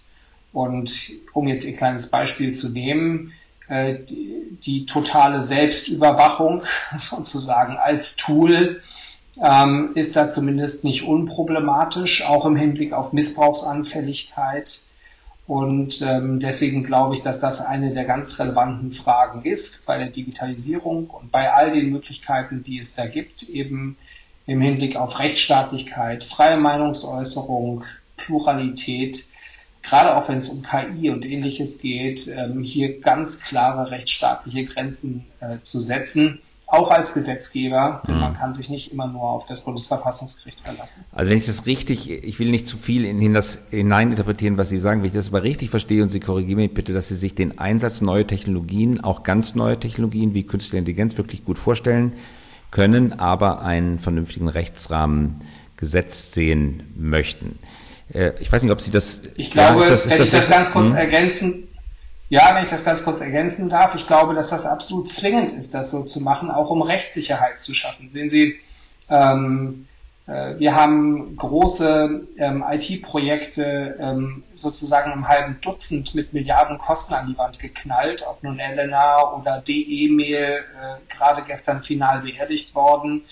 Und 0.53 1.11
um 1.33 1.47
jetzt 1.47 1.67
ein 1.67 1.77
kleines 1.77 2.09
Beispiel 2.09 2.53
zu 2.53 2.69
nehmen, 2.69 3.33
äh, 3.67 3.97
die, 4.07 4.85
totale 4.85 5.41
Selbstüberwachung 5.41 6.63
sozusagen 6.97 7.77
als 7.77 8.15
Tool 8.15 8.81
ähm, 9.41 9.91
ist 9.95 10.15
da 10.15 10.29
zumindest 10.29 10.83
nicht 10.83 11.03
unproblematisch, 11.03 12.23
auch 12.23 12.45
im 12.45 12.55
Hinblick 12.55 12.93
auf 12.93 13.13
Missbrauchsanfälligkeit. 13.13 14.83
Und 15.45 16.01
ähm, 16.01 16.39
deswegen 16.39 16.83
glaube 16.83 17.15
ich, 17.15 17.21
dass 17.21 17.39
das 17.39 17.59
eine 17.59 17.93
der 17.93 18.05
ganz 18.05 18.39
relevanten 18.39 18.93
Fragen 18.93 19.41
ist 19.43 19.85
bei 19.85 19.97
der 19.97 20.09
Digitalisierung 20.09 21.09
und 21.09 21.31
bei 21.31 21.51
all 21.51 21.73
den 21.73 21.89
Möglichkeiten, 21.89 22.63
die 22.63 22.79
es 22.79 22.95
da 22.95 23.07
gibt, 23.07 23.43
eben 23.43 23.97
im 24.45 24.61
Hinblick 24.61 24.95
auf 24.95 25.19
Rechtsstaatlichkeit, 25.19 26.23
freie 26.23 26.57
Meinungsäußerung, 26.57 27.83
Pluralität, 28.15 29.27
gerade 29.81 30.15
auch 30.15 30.29
wenn 30.29 30.37
es 30.37 30.49
um 30.49 30.63
KI 30.63 31.09
und 31.09 31.25
ähnliches 31.25 31.81
geht, 31.81 32.27
ähm, 32.27 32.63
hier 32.63 33.01
ganz 33.01 33.41
klare 33.41 33.91
rechtsstaatliche 33.91 34.65
Grenzen 34.65 35.25
äh, 35.41 35.59
zu 35.59 35.81
setzen 35.81 36.39
auch 36.67 36.89
als 36.89 37.13
Gesetzgeber. 37.13 38.01
Mhm. 38.07 38.19
Man 38.19 38.33
kann 38.33 38.53
sich 38.53 38.69
nicht 38.69 38.91
immer 38.91 39.07
nur 39.07 39.23
auf 39.23 39.45
das 39.45 39.63
Bundesverfassungsgericht 39.63 40.61
verlassen. 40.61 41.05
Also 41.11 41.31
wenn 41.31 41.37
ich 41.37 41.45
das 41.45 41.65
richtig, 41.65 42.09
ich 42.09 42.39
will 42.39 42.49
nicht 42.49 42.67
zu 42.67 42.77
viel 42.77 43.05
in 43.05 43.33
das 43.33 43.67
hineininterpretieren, 43.69 44.57
was 44.57 44.69
Sie 44.69 44.79
sagen, 44.79 45.01
wenn 45.01 45.07
ich 45.07 45.13
das 45.13 45.29
aber 45.29 45.43
richtig 45.43 45.69
verstehe 45.69 46.01
und 46.01 46.09
Sie 46.09 46.19
korrigieren 46.19 46.59
mich 46.59 46.73
bitte, 46.73 46.93
dass 46.93 47.09
Sie 47.09 47.15
sich 47.15 47.35
den 47.35 47.59
Einsatz 47.59 48.01
neuer 48.01 48.25
Technologien, 48.25 49.03
auch 49.03 49.23
ganz 49.23 49.55
neue 49.55 49.79
Technologien 49.79 50.33
wie 50.33 50.43
künstliche 50.43 50.77
Intelligenz 50.77 51.17
wirklich 51.17 51.45
gut 51.45 51.59
vorstellen 51.59 52.13
können, 52.71 53.19
aber 53.19 53.61
einen 53.61 53.99
vernünftigen 53.99 54.47
Rechtsrahmen 54.47 55.41
gesetzt 55.77 56.33
sehen 56.33 56.83
möchten. 56.95 57.59
Äh, 58.11 58.31
ich 58.39 58.51
weiß 58.51 58.63
nicht, 58.63 58.71
ob 58.71 58.81
Sie 58.81 58.91
das. 58.91 59.21
Ich 59.35 59.51
glaube, 59.51 59.79
ja, 59.79 59.83
ist 59.83 59.89
das, 59.89 60.05
ist 60.05 60.11
wenn 60.11 60.17
das 60.17 60.27
ich 60.27 60.33
das 60.33 60.49
ganz 60.49 60.71
kurz 60.71 60.89
hm? 60.89 60.97
ergänzen, 60.97 61.67
ja, 62.29 62.55
wenn 62.55 62.63
ich 62.63 62.69
das 62.69 62.85
ganz 62.85 63.03
kurz 63.03 63.21
ergänzen 63.21 63.69
darf, 63.69 63.95
ich 63.95 64.07
glaube, 64.07 64.33
dass 64.33 64.49
das 64.49 64.65
absolut 64.65 65.11
zwingend 65.11 65.53
ist, 65.53 65.73
das 65.73 65.91
so 65.91 66.03
zu 66.03 66.19
machen, 66.21 66.49
auch 66.49 66.69
um 66.69 66.81
Rechtssicherheit 66.81 67.59
zu 67.59 67.73
schaffen. 67.73 68.09
Sehen 68.09 68.29
Sie, 68.29 68.59
ähm, 69.09 69.87
äh, 70.25 70.57
wir 70.57 70.75
haben 70.75 71.35
große 71.35 72.27
ähm, 72.37 72.63
IT-Projekte 72.67 73.97
ähm, 73.99 74.43
sozusagen 74.55 75.11
im 75.11 75.27
halben 75.27 75.59
Dutzend 75.61 76.15
mit 76.15 76.33
Milliarden 76.33 76.77
Kosten 76.77 77.13
an 77.13 77.27
die 77.27 77.37
Wand 77.37 77.59
geknallt, 77.59 78.23
ob 78.27 78.41
nun 78.41 78.59
Elena 78.59 79.33
oder 79.33 79.61
DE-Mail, 79.61 80.59
äh, 80.59 81.13
gerade 81.13 81.43
gestern 81.43 81.83
final 81.83 82.21
beerdigt 82.21 82.73
worden. 82.73 83.25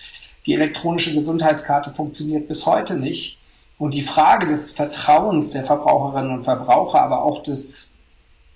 Die 0.46 0.54
elektronische 0.54 1.14
Gesundheitskarte 1.14 1.94
funktioniert 1.94 2.48
bis 2.48 2.66
heute 2.66 2.96
nicht. 2.96 3.38
Und 3.78 3.94
die 3.94 4.04
Frage 4.04 4.48
des 4.48 4.74
Vertrauens 4.74 5.52
der 5.52 5.64
Verbraucherinnen 5.64 6.32
und 6.32 6.44
Verbraucher, 6.44 7.02
aber 7.02 7.24
auch 7.24 7.42
des 7.42 7.91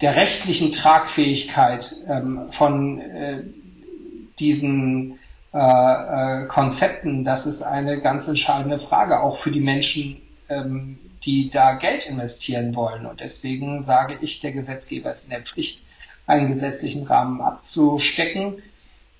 der 0.05 0.15
rechtlichen 0.15 0.71
Tragfähigkeit 0.71 1.95
ähm, 2.07 2.51
von 2.51 2.99
äh, 2.99 3.41
diesen 4.37 5.17
äh, 5.51 5.57
äh, 5.57 6.45
Konzepten, 6.45 7.25
das 7.25 7.47
ist 7.47 7.63
eine 7.63 8.01
ganz 8.01 8.27
entscheidende 8.27 8.77
Frage, 8.77 9.21
auch 9.21 9.39
für 9.39 9.49
die 9.49 9.61
Menschen, 9.61 10.21
ähm, 10.47 10.99
die 11.23 11.49
da 11.49 11.73
Geld 11.73 12.05
investieren 12.07 12.75
wollen. 12.75 13.07
Und 13.07 13.19
deswegen 13.19 13.81
sage 13.81 14.19
ich, 14.21 14.41
der 14.41 14.51
Gesetzgeber 14.51 15.09
ist 15.09 15.23
in 15.23 15.31
der 15.31 15.41
Pflicht, 15.41 15.81
einen 16.27 16.49
gesetzlichen 16.49 17.07
Rahmen 17.07 17.41
abzustecken, 17.41 18.61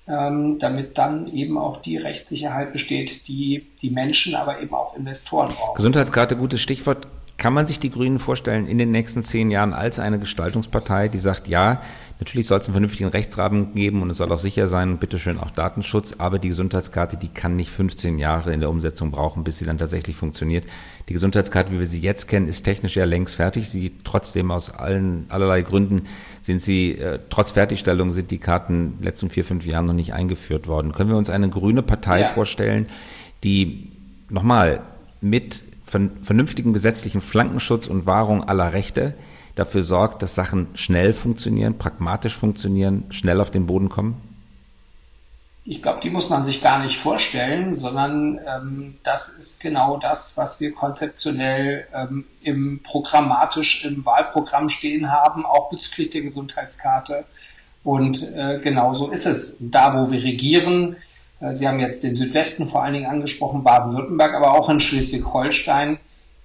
ähm, 0.06 0.60
damit 0.60 0.98
dann 0.98 1.26
eben 1.34 1.58
auch 1.58 1.82
die 1.82 1.96
Rechtssicherheit 1.96 2.72
besteht, 2.72 3.26
die 3.26 3.66
die 3.82 3.90
Menschen, 3.90 4.36
aber 4.36 4.62
eben 4.62 4.72
auch 4.72 4.96
Investoren 4.96 5.48
brauchen. 5.48 5.74
Gesundheitskarte, 5.74 6.36
gutes 6.36 6.60
Stichwort. 6.60 7.08
Kann 7.38 7.52
man 7.52 7.66
sich 7.66 7.78
die 7.78 7.90
Grünen 7.90 8.18
vorstellen 8.18 8.66
in 8.66 8.78
den 8.78 8.90
nächsten 8.90 9.22
zehn 9.22 9.50
Jahren 9.50 9.74
als 9.74 9.98
eine 9.98 10.18
Gestaltungspartei, 10.18 11.08
die 11.08 11.18
sagt, 11.18 11.48
ja, 11.48 11.82
natürlich 12.18 12.46
soll 12.46 12.60
es 12.60 12.66
einen 12.66 12.72
vernünftigen 12.72 13.10
Rechtsrahmen 13.10 13.74
geben 13.74 14.00
und 14.00 14.08
es 14.08 14.16
soll 14.16 14.32
auch 14.32 14.38
sicher 14.38 14.66
sein 14.66 14.92
und 14.92 15.00
bitteschön 15.00 15.38
auch 15.38 15.50
Datenschutz, 15.50 16.14
aber 16.16 16.38
die 16.38 16.48
Gesundheitskarte, 16.48 17.18
die 17.18 17.28
kann 17.28 17.54
nicht 17.54 17.70
15 17.70 18.18
Jahre 18.18 18.54
in 18.54 18.60
der 18.60 18.70
Umsetzung 18.70 19.10
brauchen, 19.10 19.44
bis 19.44 19.58
sie 19.58 19.66
dann 19.66 19.76
tatsächlich 19.76 20.16
funktioniert. 20.16 20.64
Die 21.10 21.12
Gesundheitskarte, 21.12 21.72
wie 21.72 21.78
wir 21.78 21.86
sie 21.86 22.00
jetzt 22.00 22.26
kennen, 22.26 22.48
ist 22.48 22.62
technisch 22.62 22.96
ja 22.96 23.04
längst 23.04 23.36
fertig. 23.36 23.68
Sie 23.68 23.92
trotzdem 24.02 24.50
aus 24.50 24.70
allen 24.74 25.26
allerlei 25.28 25.60
Gründen 25.60 26.04
sind 26.40 26.62
sie 26.62 26.92
äh, 26.92 27.18
trotz 27.28 27.50
Fertigstellung 27.50 28.14
sind 28.14 28.30
die 28.30 28.38
Karten 28.38 28.74
in 28.74 28.96
den 28.96 29.04
letzten 29.04 29.28
vier 29.28 29.44
fünf 29.44 29.66
Jahren 29.66 29.84
noch 29.84 29.92
nicht 29.92 30.14
eingeführt 30.14 30.68
worden. 30.68 30.92
Können 30.92 31.10
wir 31.10 31.18
uns 31.18 31.28
eine 31.28 31.50
grüne 31.50 31.82
Partei 31.82 32.22
ja. 32.22 32.28
vorstellen, 32.28 32.86
die 33.44 33.92
nochmal 34.30 34.80
mit 35.20 35.65
vernünftigen 35.86 36.72
gesetzlichen 36.72 37.20
Flankenschutz 37.20 37.86
und 37.86 38.06
Wahrung 38.06 38.44
aller 38.44 38.72
Rechte 38.72 39.14
dafür 39.54 39.82
sorgt, 39.82 40.22
dass 40.22 40.34
Sachen 40.34 40.68
schnell 40.74 41.12
funktionieren, 41.12 41.78
pragmatisch 41.78 42.36
funktionieren, 42.36 43.04
schnell 43.10 43.40
auf 43.40 43.50
den 43.50 43.66
Boden 43.66 43.88
kommen? 43.88 44.20
Ich 45.68 45.82
glaube, 45.82 45.98
die 46.00 46.10
muss 46.10 46.30
man 46.30 46.44
sich 46.44 46.62
gar 46.62 46.78
nicht 46.78 46.96
vorstellen, 46.96 47.74
sondern 47.74 48.38
ähm, 48.46 48.98
das 49.02 49.28
ist 49.30 49.60
genau 49.60 49.96
das, 49.96 50.36
was 50.36 50.60
wir 50.60 50.72
konzeptionell 50.72 51.88
ähm, 51.92 52.24
im 52.40 52.80
programmatisch 52.84 53.84
im 53.84 54.06
Wahlprogramm 54.06 54.68
stehen 54.68 55.10
haben, 55.10 55.44
auch 55.44 55.70
bezüglich 55.70 56.10
der 56.10 56.22
Gesundheitskarte. 56.22 57.24
Und 57.82 58.32
äh, 58.32 58.60
genau 58.62 58.94
so 58.94 59.10
ist 59.10 59.26
es. 59.26 59.56
Da, 59.58 59.96
wo 59.96 60.12
wir 60.12 60.22
regieren, 60.22 60.96
Sie 61.52 61.68
haben 61.68 61.80
jetzt 61.80 62.02
den 62.02 62.16
Südwesten 62.16 62.66
vor 62.66 62.82
allen 62.82 62.94
Dingen 62.94 63.06
angesprochen, 63.06 63.62
Baden-Württemberg, 63.62 64.34
aber 64.34 64.54
auch 64.54 64.70
in 64.70 64.80
Schleswig-Holstein 64.80 65.98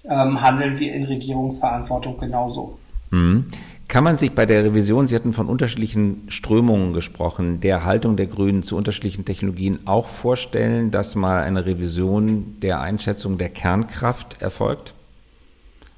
ähm, 0.04 0.42
handeln 0.42 0.80
wir 0.80 0.94
in 0.94 1.06
Regierungsverantwortung 1.06 2.18
genauso. 2.18 2.78
Mhm. 3.12 3.46
Kann 3.88 4.06
man 4.06 4.16
sich 4.16 4.32
bei 4.32 4.46
der 4.46 4.64
Revision, 4.64 5.08
Sie 5.08 5.16
hatten 5.16 5.34
von 5.34 5.48
unterschiedlichen 5.48 6.30
Strömungen 6.30 6.94
gesprochen, 6.94 7.60
der 7.60 7.84
Haltung 7.84 8.16
der 8.16 8.28
Grünen 8.28 8.64
zu 8.64 8.78
unterschiedlichen 8.78 9.26
Technologien 9.26 9.80
auch 9.86 10.08
vorstellen, 10.08 10.92
dass 10.92 11.16
mal 11.16 11.44
eine 11.44 11.66
Revision 11.66 12.56
der 12.62 12.80
Einschätzung 12.80 13.38
der 13.38 13.50
Kernkraft 13.50 14.42
erfolgt? 14.42 14.94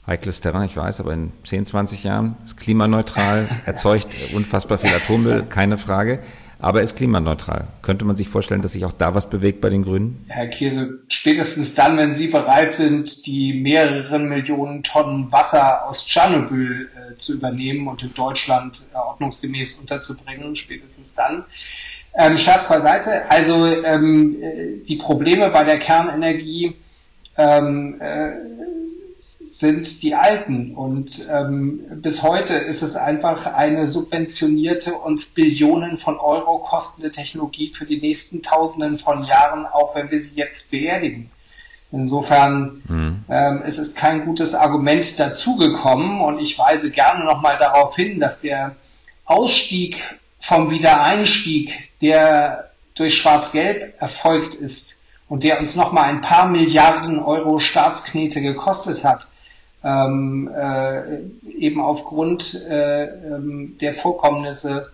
Heikles 0.07 0.41
Terrain, 0.41 0.65
ich 0.65 0.75
weiß, 0.75 1.01
aber 1.01 1.13
in 1.13 1.31
10, 1.43 1.67
20 1.67 2.03
Jahren 2.03 2.35
ist 2.43 2.57
klimaneutral, 2.57 3.47
erzeugt 3.65 4.17
unfassbar 4.33 4.79
viel 4.79 4.93
Atommüll, 4.93 5.43
keine 5.43 5.77
Frage 5.77 6.19
aber 6.63 6.81
ist 6.81 6.95
klimaneutral. 6.95 7.67
Könnte 7.81 8.05
man 8.05 8.15
sich 8.15 8.29
vorstellen, 8.29 8.61
dass 8.61 8.71
sich 8.71 8.85
auch 8.85 8.93
da 8.93 9.13
was 9.13 9.29
bewegt 9.29 9.59
bei 9.59 9.69
den 9.69 9.83
Grünen? 9.83 10.23
Herr 10.29 10.47
Kiese, 10.47 10.99
spätestens 11.09 11.75
dann, 11.75 11.97
wenn 11.97 12.15
Sie 12.15 12.27
bereit 12.27 12.71
sind, 12.71 13.25
die 13.27 13.53
mehreren 13.53 14.29
Millionen 14.29 14.81
Tonnen 14.81 15.29
Wasser 15.29 15.85
aus 15.85 16.05
Tschernobyl 16.05 16.89
äh, 16.95 17.15
zu 17.17 17.33
übernehmen 17.33 17.89
und 17.89 18.01
in 18.03 18.13
Deutschland 18.13 18.87
äh, 18.93 18.97
ordnungsgemäß 18.97 19.73
unterzubringen, 19.73 20.55
spätestens 20.55 21.13
dann. 21.13 21.43
Ähm, 22.15 22.37
Scherz 22.37 22.69
beiseite, 22.69 23.29
also 23.29 23.65
ähm, 23.65 24.37
äh, 24.41 24.83
die 24.87 24.95
Probleme 24.95 25.49
bei 25.49 25.65
der 25.65 25.79
Kernenergie 25.79 26.75
ähm, 27.37 27.99
äh, 27.99 28.31
sind 29.53 30.01
die 30.01 30.15
alten. 30.15 30.73
Und 30.73 31.27
ähm, 31.31 31.81
bis 32.01 32.23
heute 32.23 32.55
ist 32.55 32.81
es 32.81 32.95
einfach 32.95 33.45
eine 33.45 33.85
subventionierte 33.85 34.95
und 34.95 35.35
Billionen 35.35 35.97
von 35.97 36.17
Euro 36.17 36.57
kostende 36.57 37.11
Technologie 37.11 37.71
für 37.71 37.85
die 37.85 38.01
nächsten 38.01 38.41
Tausenden 38.41 38.97
von 38.97 39.23
Jahren, 39.25 39.67
auch 39.67 39.95
wenn 39.95 40.09
wir 40.09 40.19
sie 40.21 40.35
jetzt 40.35 40.71
beerdigen. 40.71 41.29
Insofern 41.91 42.81
mhm. 42.87 43.25
ähm, 43.29 43.61
es 43.63 43.77
ist 43.77 43.95
kein 43.95 44.25
gutes 44.25 44.55
Argument 44.55 45.19
dazugekommen 45.19 46.21
und 46.21 46.39
ich 46.39 46.57
weise 46.57 46.89
gerne 46.89 47.23
nochmal 47.23 47.59
darauf 47.59 47.95
hin, 47.95 48.19
dass 48.19 48.41
der 48.41 48.75
Ausstieg 49.25 50.01
vom 50.39 50.71
Wiedereinstieg, 50.71 51.91
der 52.01 52.71
durch 52.95 53.15
Schwarz-Gelb 53.15 54.01
erfolgt 54.01 54.55
ist 54.55 54.99
und 55.29 55.43
der 55.43 55.59
uns 55.59 55.75
nochmal 55.75 56.05
ein 56.05 56.21
paar 56.21 56.49
Milliarden 56.49 57.19
Euro 57.19 57.59
Staatsknete 57.59 58.41
gekostet 58.41 59.03
hat, 59.03 59.27
ähm, 59.83 60.49
äh, 60.55 61.19
eben 61.57 61.81
aufgrund 61.81 62.65
äh, 62.69 63.03
ähm, 63.03 63.77
der 63.81 63.95
Vorkommnisse 63.95 64.91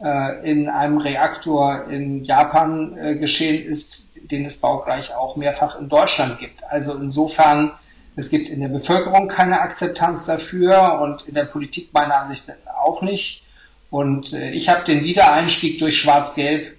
äh, 0.00 0.50
in 0.50 0.68
einem 0.68 0.98
Reaktor 0.98 1.86
in 1.88 2.24
Japan 2.24 2.96
äh, 2.98 3.16
geschehen 3.16 3.66
ist, 3.66 4.16
den 4.30 4.44
es 4.44 4.60
baugleich 4.60 5.14
auch 5.14 5.36
mehrfach 5.36 5.78
in 5.78 5.88
Deutschland 5.88 6.38
gibt. 6.38 6.62
Also 6.64 6.94
insofern, 6.94 7.72
es 8.16 8.28
gibt 8.28 8.48
in 8.50 8.60
der 8.60 8.68
Bevölkerung 8.68 9.28
keine 9.28 9.60
Akzeptanz 9.60 10.26
dafür 10.26 11.00
und 11.00 11.26
in 11.26 11.34
der 11.34 11.44
Politik 11.44 11.92
meiner 11.92 12.20
Ansicht 12.20 12.52
auch 12.84 13.00
nicht. 13.00 13.44
Und 13.90 14.34
äh, 14.34 14.50
ich 14.50 14.68
habe 14.68 14.84
den 14.84 15.04
Wiedereinstieg 15.04 15.78
durch 15.78 15.98
Schwarz-Gelb 15.98 16.74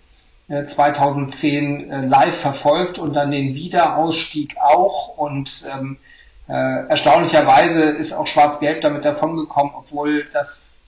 2010 0.66 1.92
äh, 1.92 2.06
live 2.08 2.36
verfolgt 2.36 2.98
und 2.98 3.14
dann 3.14 3.30
den 3.30 3.54
Wiederausstieg 3.54 4.56
auch. 4.60 5.18
Und 5.18 5.64
ähm, 5.76 5.98
äh, 6.50 6.88
erstaunlicherweise 6.88 7.84
ist 7.84 8.12
auch 8.12 8.26
Schwarz-Gelb 8.26 8.82
damit 8.82 9.06
davongekommen, 9.06 9.72
obwohl 9.76 10.26
das 10.34 10.80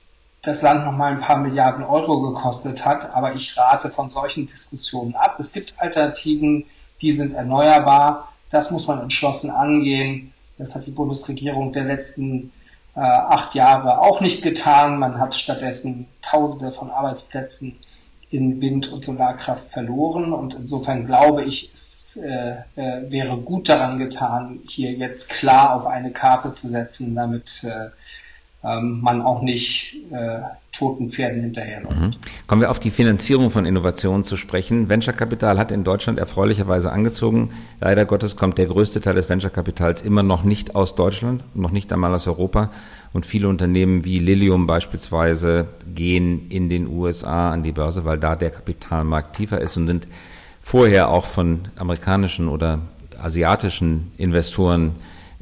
das 0.43 0.63
Land 0.63 0.85
nochmal 0.85 1.13
ein 1.13 1.21
paar 1.21 1.37
Milliarden 1.37 1.83
Euro 1.83 2.19
gekostet 2.31 2.83
hat. 2.83 3.13
Aber 3.13 3.35
ich 3.35 3.55
rate 3.55 3.91
von 3.91 4.09
solchen 4.09 4.47
Diskussionen 4.47 5.15
ab. 5.15 5.35
Es 5.39 5.53
gibt 5.53 5.75
Alternativen, 5.77 6.65
die 7.01 7.13
sind 7.13 7.35
erneuerbar. 7.35 8.33
Das 8.49 8.71
muss 8.71 8.87
man 8.87 9.01
entschlossen 9.01 9.51
angehen. 9.51 10.33
Das 10.57 10.73
hat 10.73 10.87
die 10.87 10.91
Bundesregierung 10.91 11.73
der 11.73 11.83
letzten 11.83 12.51
äh, 12.95 12.99
acht 12.99 13.53
Jahre 13.53 13.99
auch 13.99 14.19
nicht 14.19 14.41
getan. 14.41 14.97
Man 14.97 15.19
hat 15.19 15.35
stattdessen 15.35 16.07
Tausende 16.23 16.71
von 16.71 16.89
Arbeitsplätzen 16.89 17.77
in 18.31 18.61
Wind- 18.61 18.91
und 18.91 19.05
Solarkraft 19.05 19.69
verloren. 19.71 20.33
Und 20.33 20.55
insofern 20.55 21.05
glaube 21.05 21.43
ich, 21.43 21.69
äh, 22.17 22.55
äh, 22.75 23.11
wäre 23.11 23.37
gut 23.37 23.69
daran 23.69 23.99
getan, 23.99 24.59
hier 24.67 24.91
jetzt 24.91 25.29
klar 25.29 25.75
auf 25.75 25.85
eine 25.85 26.11
Karte 26.11 26.53
zu 26.53 26.67
setzen, 26.67 27.15
damit 27.15 27.63
äh, 27.63 27.89
ähm, 28.63 29.01
man 29.01 29.21
auch 29.21 29.41
nicht 29.41 29.95
äh, 30.11 30.39
toten 30.71 31.09
Pferden 31.09 31.41
hinterherläuft. 31.41 31.99
Mhm. 31.99 32.11
Kommen 32.47 32.61
wir 32.61 32.69
auf 32.69 32.79
die 32.79 32.91
Finanzierung 32.91 33.51
von 33.51 33.65
Innovationen 33.65 34.23
zu 34.23 34.37
sprechen. 34.37 34.87
Venture 34.87 35.13
Capital 35.13 35.57
hat 35.57 35.71
in 35.71 35.83
Deutschland 35.83 36.19
erfreulicherweise 36.19 36.91
angezogen. 36.91 37.51
Leider 37.79 38.05
Gottes 38.05 38.35
kommt 38.35 38.57
der 38.57 38.67
größte 38.67 39.01
Teil 39.01 39.15
des 39.15 39.29
Venture 39.29 39.49
Capitals 39.49 40.01
immer 40.01 40.23
noch 40.23 40.43
nicht 40.43 40.75
aus 40.75 40.95
Deutschland, 40.95 41.43
noch 41.55 41.71
nicht 41.71 41.91
einmal 41.91 42.13
aus 42.13 42.27
Europa. 42.27 42.71
Und 43.13 43.25
viele 43.25 43.49
Unternehmen 43.49 44.05
wie 44.05 44.19
Lilium 44.19 44.67
beispielsweise 44.67 45.67
gehen 45.93 46.49
in 46.49 46.69
den 46.69 46.87
USA 46.87 47.51
an 47.51 47.63
die 47.63 47.73
Börse, 47.73 48.05
weil 48.05 48.19
da 48.19 48.35
der 48.35 48.51
Kapitalmarkt 48.51 49.35
tiefer 49.35 49.59
ist 49.59 49.75
und 49.75 49.87
sind 49.87 50.07
vorher 50.61 51.09
auch 51.09 51.25
von 51.25 51.67
amerikanischen 51.75 52.47
oder 52.47 52.79
asiatischen 53.19 54.11
Investoren 54.17 54.93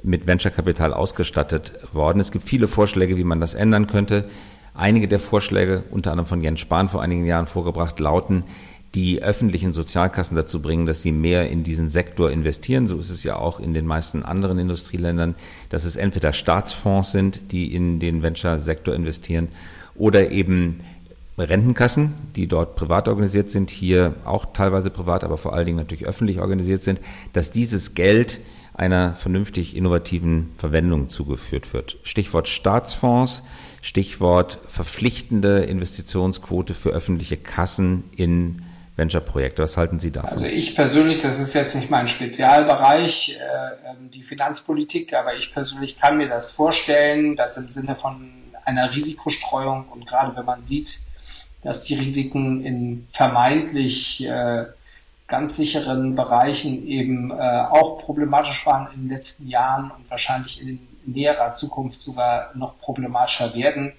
mit 0.03 0.27
Venture 0.27 0.51
Capital 0.51 0.93
ausgestattet 0.93 1.73
worden. 1.93 2.19
Es 2.19 2.31
gibt 2.31 2.47
viele 2.47 2.67
Vorschläge, 2.67 3.17
wie 3.17 3.23
man 3.23 3.39
das 3.39 3.53
ändern 3.53 3.87
könnte. 3.87 4.25
Einige 4.73 5.07
der 5.07 5.19
Vorschläge, 5.19 5.83
unter 5.91 6.11
anderem 6.11 6.27
von 6.27 6.41
Jens 6.41 6.61
Spahn 6.61 6.89
vor 6.89 7.01
einigen 7.01 7.25
Jahren 7.25 7.47
vorgebracht, 7.47 7.99
lauten, 7.99 8.43
die 8.95 9.21
öffentlichen 9.21 9.73
Sozialkassen 9.73 10.35
dazu 10.35 10.61
bringen, 10.61 10.85
dass 10.85 11.01
sie 11.01 11.11
mehr 11.11 11.49
in 11.49 11.63
diesen 11.63 11.89
Sektor 11.89 12.31
investieren. 12.31 12.87
So 12.87 12.97
ist 12.97 13.09
es 13.09 13.23
ja 13.23 13.35
auch 13.35 13.59
in 13.59 13.73
den 13.73 13.85
meisten 13.85 14.23
anderen 14.23 14.57
Industrieländern, 14.57 15.35
dass 15.69 15.85
es 15.85 15.95
entweder 15.95 16.33
Staatsfonds 16.33 17.11
sind, 17.11 17.51
die 17.51 17.73
in 17.73 17.99
den 17.99 18.23
Venture-Sektor 18.23 18.95
investieren, 18.95 19.49
oder 19.95 20.31
eben 20.31 20.79
Rentenkassen, 21.47 22.13
die 22.35 22.47
dort 22.47 22.75
privat 22.75 23.07
organisiert 23.07 23.51
sind, 23.51 23.69
hier 23.69 24.15
auch 24.25 24.47
teilweise 24.53 24.89
privat, 24.89 25.23
aber 25.23 25.37
vor 25.37 25.53
allen 25.53 25.65
Dingen 25.65 25.77
natürlich 25.77 26.05
öffentlich 26.05 26.39
organisiert 26.39 26.81
sind, 26.81 26.99
dass 27.33 27.51
dieses 27.51 27.93
Geld 27.93 28.39
einer 28.73 29.13
vernünftig 29.13 29.75
innovativen 29.75 30.51
Verwendung 30.55 31.09
zugeführt 31.09 31.73
wird. 31.73 31.97
Stichwort 32.03 32.47
Staatsfonds, 32.47 33.43
Stichwort 33.81 34.59
verpflichtende 34.67 35.59
Investitionsquote 35.59 36.73
für 36.73 36.89
öffentliche 36.89 37.37
Kassen 37.37 38.05
in 38.15 38.63
Venture-Projekte. 38.95 39.63
Was 39.63 39.77
halten 39.77 39.99
Sie 39.99 40.11
davon? 40.11 40.29
Also 40.29 40.45
ich 40.45 40.75
persönlich, 40.75 41.21
das 41.21 41.39
ist 41.39 41.53
jetzt 41.53 41.75
nicht 41.75 41.89
mein 41.89 42.07
Spezialbereich, 42.07 43.37
äh, 43.37 43.89
ähm, 43.89 44.11
die 44.11 44.23
Finanzpolitik, 44.23 45.13
aber 45.13 45.35
ich 45.35 45.53
persönlich 45.53 45.99
kann 45.99 46.17
mir 46.17 46.29
das 46.29 46.51
vorstellen, 46.51 47.35
dass 47.35 47.57
im 47.57 47.67
Sinne 47.67 47.95
von 47.95 48.31
einer 48.65 48.93
Risikostreuung 48.93 49.87
und 49.89 50.05
gerade 50.05 50.35
wenn 50.37 50.45
man 50.45 50.63
sieht, 50.63 50.99
dass 51.63 51.83
die 51.83 51.95
Risiken 51.95 52.63
in 52.63 53.07
vermeintlich 53.11 54.25
äh, 54.25 54.65
ganz 55.27 55.57
sicheren 55.57 56.15
Bereichen 56.15 56.87
eben 56.87 57.31
äh, 57.31 57.35
auch 57.35 57.99
problematisch 57.99 58.65
waren 58.65 58.87
in 58.93 59.01
den 59.01 59.09
letzten 59.09 59.47
Jahren 59.47 59.91
und 59.91 60.09
wahrscheinlich 60.09 60.61
in 60.61 60.79
näherer 61.05 61.53
Zukunft 61.53 62.01
sogar 62.01 62.51
noch 62.55 62.79
problematischer 62.79 63.53
werden, 63.55 63.93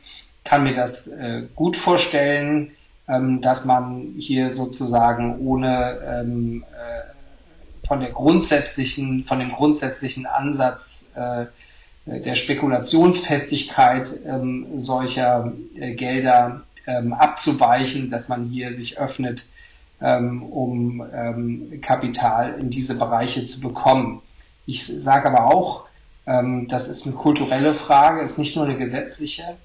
kann 0.45 0.65
mir 0.65 0.75
das 0.75 1.07
äh, 1.09 1.45
gut 1.55 1.77
vorstellen, 1.77 2.73
ähm, 3.09 3.41
dass 3.41 3.65
man 3.65 4.15
hier 4.19 4.53
sozusagen 4.53 5.39
ohne 5.41 5.99
ähm, 6.05 6.65
äh, 6.73 7.87
von 7.87 8.01
der 8.01 8.11
grundsätzlichen, 8.11 9.25
von 9.25 9.39
dem 9.39 9.53
grundsätzlichen 9.53 10.27
Ansatz 10.27 11.13
äh, 11.17 11.47
der 12.07 12.35
Spekulationsfestigkeit 12.35 14.11
ähm, 14.27 14.81
solcher 14.81 15.53
äh, 15.77 15.95
Gelder 15.95 16.63
ähm, 16.99 17.13
abzuweichen, 17.13 18.11
dass 18.11 18.29
man 18.29 18.47
hier 18.47 18.73
sich 18.73 18.99
öffnet 18.99 19.47
ähm, 20.01 20.43
um 20.43 21.05
ähm, 21.13 21.81
Kapital 21.83 22.55
in 22.59 22.71
diese 22.71 22.97
Bereiche 22.97 23.47
zu 23.47 23.61
bekommen. 23.61 24.23
Ich 24.67 24.87
sage 24.87 25.29
aber 25.29 25.55
auch, 25.55 25.85
ähm, 26.27 26.69
das 26.69 26.89
ist 26.89 27.07
eine 27.07 27.17
kulturelle 27.17 27.75
Frage, 27.75 28.23
ist 28.23 28.39
nicht 28.39 28.57
nur 28.57 28.65
eine 28.65 28.79
gesetzliche. 28.79 29.57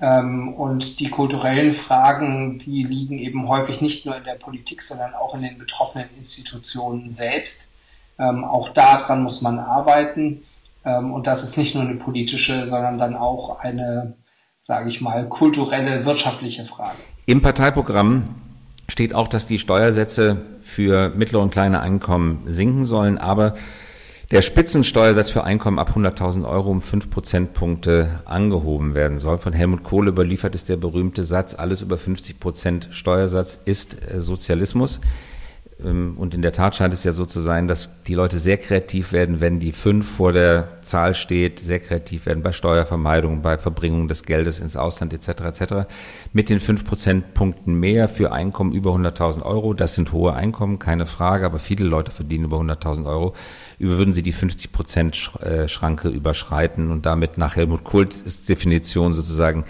Ähm, 0.00 0.54
und 0.54 1.00
die 1.00 1.10
kulturellen 1.10 1.74
Fragen, 1.74 2.58
die 2.58 2.82
liegen 2.82 3.18
eben 3.18 3.48
häufig 3.48 3.80
nicht 3.80 4.06
nur 4.06 4.16
in 4.16 4.24
der 4.24 4.34
Politik, 4.34 4.82
sondern 4.82 5.14
auch 5.14 5.34
in 5.34 5.42
den 5.42 5.58
betroffenen 5.58 6.08
Institutionen 6.16 7.10
selbst. 7.10 7.72
Ähm, 8.18 8.44
auch 8.44 8.68
daran 8.70 9.22
muss 9.22 9.42
man 9.42 9.58
arbeiten. 9.58 10.44
Und 10.84 11.28
das 11.28 11.44
ist 11.44 11.56
nicht 11.56 11.76
nur 11.76 11.84
eine 11.84 11.94
politische, 11.94 12.66
sondern 12.68 12.98
dann 12.98 13.14
auch 13.14 13.60
eine, 13.60 14.14
sage 14.62 14.90
ich 14.90 15.00
mal, 15.00 15.28
kulturelle, 15.28 16.04
wirtschaftliche 16.04 16.64
Frage. 16.66 16.96
Im 17.26 17.42
Parteiprogramm 17.42 18.28
steht 18.88 19.12
auch, 19.12 19.26
dass 19.26 19.48
die 19.48 19.58
Steuersätze 19.58 20.40
für 20.60 21.10
mittlere 21.10 21.42
und 21.42 21.50
kleine 21.50 21.80
Einkommen 21.80 22.44
sinken 22.46 22.84
sollen, 22.84 23.18
aber 23.18 23.56
der 24.30 24.40
Spitzensteuersatz 24.40 25.30
für 25.30 25.42
Einkommen 25.42 25.80
ab 25.80 25.94
100.000 25.96 26.48
Euro 26.48 26.70
um 26.70 26.80
fünf 26.80 27.10
Prozentpunkte 27.10 28.20
angehoben 28.24 28.94
werden 28.94 29.18
soll. 29.18 29.36
Von 29.38 29.52
Helmut 29.52 29.82
Kohl 29.82 30.06
überliefert 30.06 30.54
ist 30.54 30.68
der 30.68 30.76
berühmte 30.76 31.24
Satz, 31.24 31.54
alles 31.54 31.82
über 31.82 31.98
50 31.98 32.38
Prozent 32.38 32.88
Steuersatz 32.92 33.60
ist 33.64 33.96
äh, 34.00 34.20
Sozialismus. 34.20 35.00
Ähm, 35.84 36.14
und 36.16 36.34
in 36.34 36.42
der 36.42 36.52
Tat 36.52 36.76
scheint 36.76 36.94
es 36.94 37.04
ja 37.04 37.12
so 37.12 37.26
zu 37.26 37.40
sein, 37.40 37.68
dass 37.68 37.90
die 38.06 38.14
Leute 38.14 38.38
sehr 38.38 38.56
kreativ 38.56 39.12
werden, 39.12 39.40
wenn 39.40 39.60
die 39.60 39.72
fünf 39.72 40.16
vor 40.16 40.32
der 40.32 40.82
Zahl 40.82 41.14
steht, 41.14 41.60
sehr 41.60 41.80
kreativ 41.80 42.26
werden 42.26 42.42
bei 42.42 42.52
Steuervermeidung, 42.52 43.42
bei 43.42 43.58
Verbringung 43.58 44.08
des 44.08 44.24
Geldes 44.24 44.60
ins 44.60 44.76
Ausland 44.76 45.12
etc. 45.12 45.42
etc. 45.42 45.74
Mit 46.32 46.48
den 46.48 46.60
fünf 46.60 46.84
Prozentpunkten 46.84 47.74
mehr 47.74 48.08
für 48.08 48.32
Einkommen 48.32 48.72
über 48.72 48.90
100.000 48.92 49.42
Euro. 49.42 49.74
Das 49.74 49.94
sind 49.94 50.12
hohe 50.12 50.34
Einkommen, 50.34 50.78
keine 50.78 51.06
Frage, 51.06 51.46
aber 51.46 51.58
viele 51.58 51.84
Leute 51.84 52.10
verdienen 52.10 52.44
über 52.44 52.58
100.000 52.58 53.06
Euro. 53.06 53.34
Würden 53.78 54.14
sie 54.14 54.22
die 54.22 54.32
50 54.32 54.72
Prozent 54.72 55.16
Schranke 55.66 56.08
überschreiten 56.08 56.90
und 56.90 57.04
damit 57.04 57.36
nach 57.36 57.56
Helmut 57.56 57.84
Kohls 57.84 58.44
Definition 58.46 59.12
sozusagen 59.14 59.64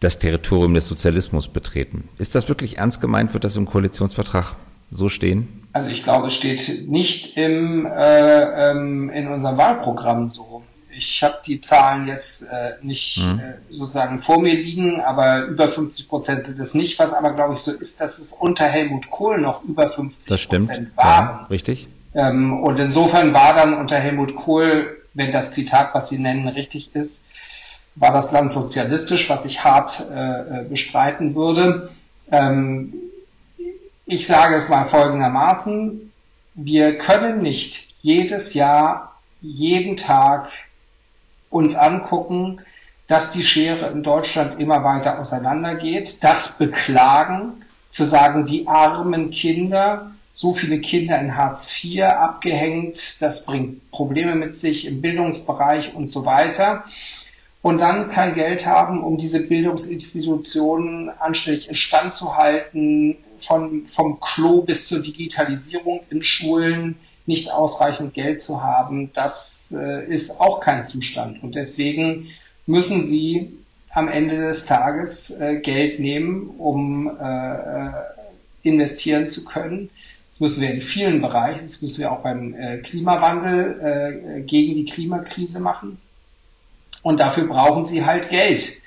das 0.00 0.18
Territorium 0.18 0.74
des 0.74 0.88
Sozialismus 0.88 1.48
betreten. 1.48 2.08
Ist 2.18 2.34
das 2.34 2.48
wirklich 2.48 2.78
ernst 2.78 3.00
gemeint? 3.00 3.34
Wird 3.34 3.44
das 3.44 3.56
im 3.56 3.66
Koalitionsvertrag 3.66 4.56
so 4.90 5.08
stehen? 5.08 5.66
Also 5.72 5.90
ich 5.90 6.02
glaube, 6.02 6.28
es 6.28 6.34
steht 6.34 6.88
nicht 6.88 7.36
im, 7.36 7.86
äh, 7.86 8.70
ähm, 8.70 9.10
in 9.10 9.28
unserem 9.28 9.56
Wahlprogramm 9.56 10.30
so. 10.30 10.62
Ich 10.92 11.22
habe 11.22 11.38
die 11.46 11.60
Zahlen 11.60 12.08
jetzt 12.08 12.42
äh, 12.42 12.72
nicht 12.82 13.18
mhm. 13.18 13.38
äh, 13.38 13.52
sozusagen 13.68 14.22
vor 14.22 14.40
mir 14.40 14.54
liegen, 14.54 15.00
aber 15.00 15.44
über 15.44 15.68
50 15.68 16.08
Prozent 16.08 16.44
sind 16.46 16.58
es 16.58 16.74
nicht. 16.74 16.98
Was 16.98 17.12
aber, 17.12 17.32
glaube 17.32 17.54
ich, 17.54 17.60
so 17.60 17.70
ist, 17.70 18.00
dass 18.00 18.18
es 18.18 18.32
unter 18.32 18.64
Helmut 18.64 19.10
Kohl 19.10 19.40
noch 19.40 19.62
über 19.64 19.88
50 19.88 20.48
Prozent 20.48 20.96
waren. 20.96 21.26
Ja, 21.26 21.46
richtig. 21.48 21.88
Ähm, 22.14 22.60
und 22.60 22.78
insofern 22.78 23.32
war 23.32 23.54
dann 23.54 23.74
unter 23.74 23.96
Helmut 23.96 24.34
Kohl 24.34 24.96
wenn 25.14 25.32
das 25.32 25.50
Zitat, 25.52 25.94
was 25.94 26.08
Sie 26.08 26.18
nennen, 26.18 26.48
richtig 26.48 26.94
ist, 26.94 27.26
war 27.96 28.12
das 28.12 28.30
Land 28.30 28.52
sozialistisch, 28.52 29.28
was 29.28 29.44
ich 29.44 29.64
hart 29.64 30.06
äh, 30.10 30.64
bestreiten 30.68 31.34
würde. 31.34 31.90
Ähm, 32.30 32.94
ich 34.10 34.26
sage 34.26 34.56
es 34.56 34.68
mal 34.68 34.86
folgendermaßen, 34.86 36.12
wir 36.54 36.98
können 36.98 37.42
nicht 37.42 37.94
jedes 38.02 38.54
Jahr, 38.54 39.20
jeden 39.40 39.96
Tag 39.96 40.50
uns 41.48 41.76
angucken, 41.76 42.60
dass 43.06 43.30
die 43.30 43.44
Schere 43.44 43.88
in 43.90 44.02
Deutschland 44.02 44.60
immer 44.60 44.82
weiter 44.82 45.20
auseinandergeht, 45.20 46.24
das 46.24 46.58
beklagen, 46.58 47.64
zu 47.90 48.04
sagen, 48.04 48.46
die 48.46 48.66
armen 48.66 49.30
Kinder, 49.30 50.10
so 50.32 50.54
viele 50.54 50.80
Kinder 50.80 51.20
in 51.20 51.36
Hartz 51.36 51.72
IV 51.84 52.02
abgehängt, 52.02 53.22
das 53.22 53.46
bringt 53.46 53.92
Probleme 53.92 54.34
mit 54.34 54.56
sich 54.56 54.88
im 54.88 55.00
Bildungsbereich 55.00 55.94
und 55.94 56.08
so 56.08 56.24
weiter. 56.24 56.84
Und 57.62 57.78
dann 57.78 58.10
kein 58.10 58.34
Geld 58.34 58.66
haben, 58.66 59.04
um 59.04 59.18
diese 59.18 59.46
Bildungsinstitutionen 59.46 61.10
anständig 61.10 61.68
instand 61.68 62.14
zu 62.14 62.36
halten, 62.36 63.16
von, 63.44 63.86
vom 63.86 64.20
Klo 64.20 64.62
bis 64.62 64.88
zur 64.88 65.00
Digitalisierung 65.00 66.00
in 66.10 66.22
Schulen 66.22 66.96
nicht 67.26 67.52
ausreichend 67.52 68.14
Geld 68.14 68.42
zu 68.42 68.62
haben, 68.62 69.12
das 69.12 69.74
äh, 69.76 70.06
ist 70.06 70.40
auch 70.40 70.60
kein 70.60 70.84
Zustand. 70.84 71.42
Und 71.42 71.54
deswegen 71.54 72.28
müssen 72.66 73.02
sie 73.02 73.52
am 73.90 74.08
Ende 74.08 74.36
des 74.36 74.66
Tages 74.66 75.30
äh, 75.40 75.60
Geld 75.60 76.00
nehmen, 76.00 76.50
um 76.58 77.08
äh, 77.08 77.54
äh, 77.54 77.92
investieren 78.62 79.28
zu 79.28 79.44
können. 79.44 79.90
Das 80.30 80.40
müssen 80.40 80.62
wir 80.62 80.70
in 80.70 80.80
vielen 80.80 81.20
Bereichen, 81.20 81.62
das 81.62 81.82
müssen 81.82 81.98
wir 81.98 82.12
auch 82.12 82.22
beim 82.22 82.54
äh, 82.54 82.78
Klimawandel 82.78 83.80
äh, 84.38 84.40
gegen 84.42 84.74
die 84.74 84.84
Klimakrise 84.84 85.60
machen. 85.60 85.98
Und 87.02 87.20
dafür 87.20 87.46
brauchen 87.46 87.86
sie 87.86 88.04
halt 88.04 88.28
Geld. 88.28 88.82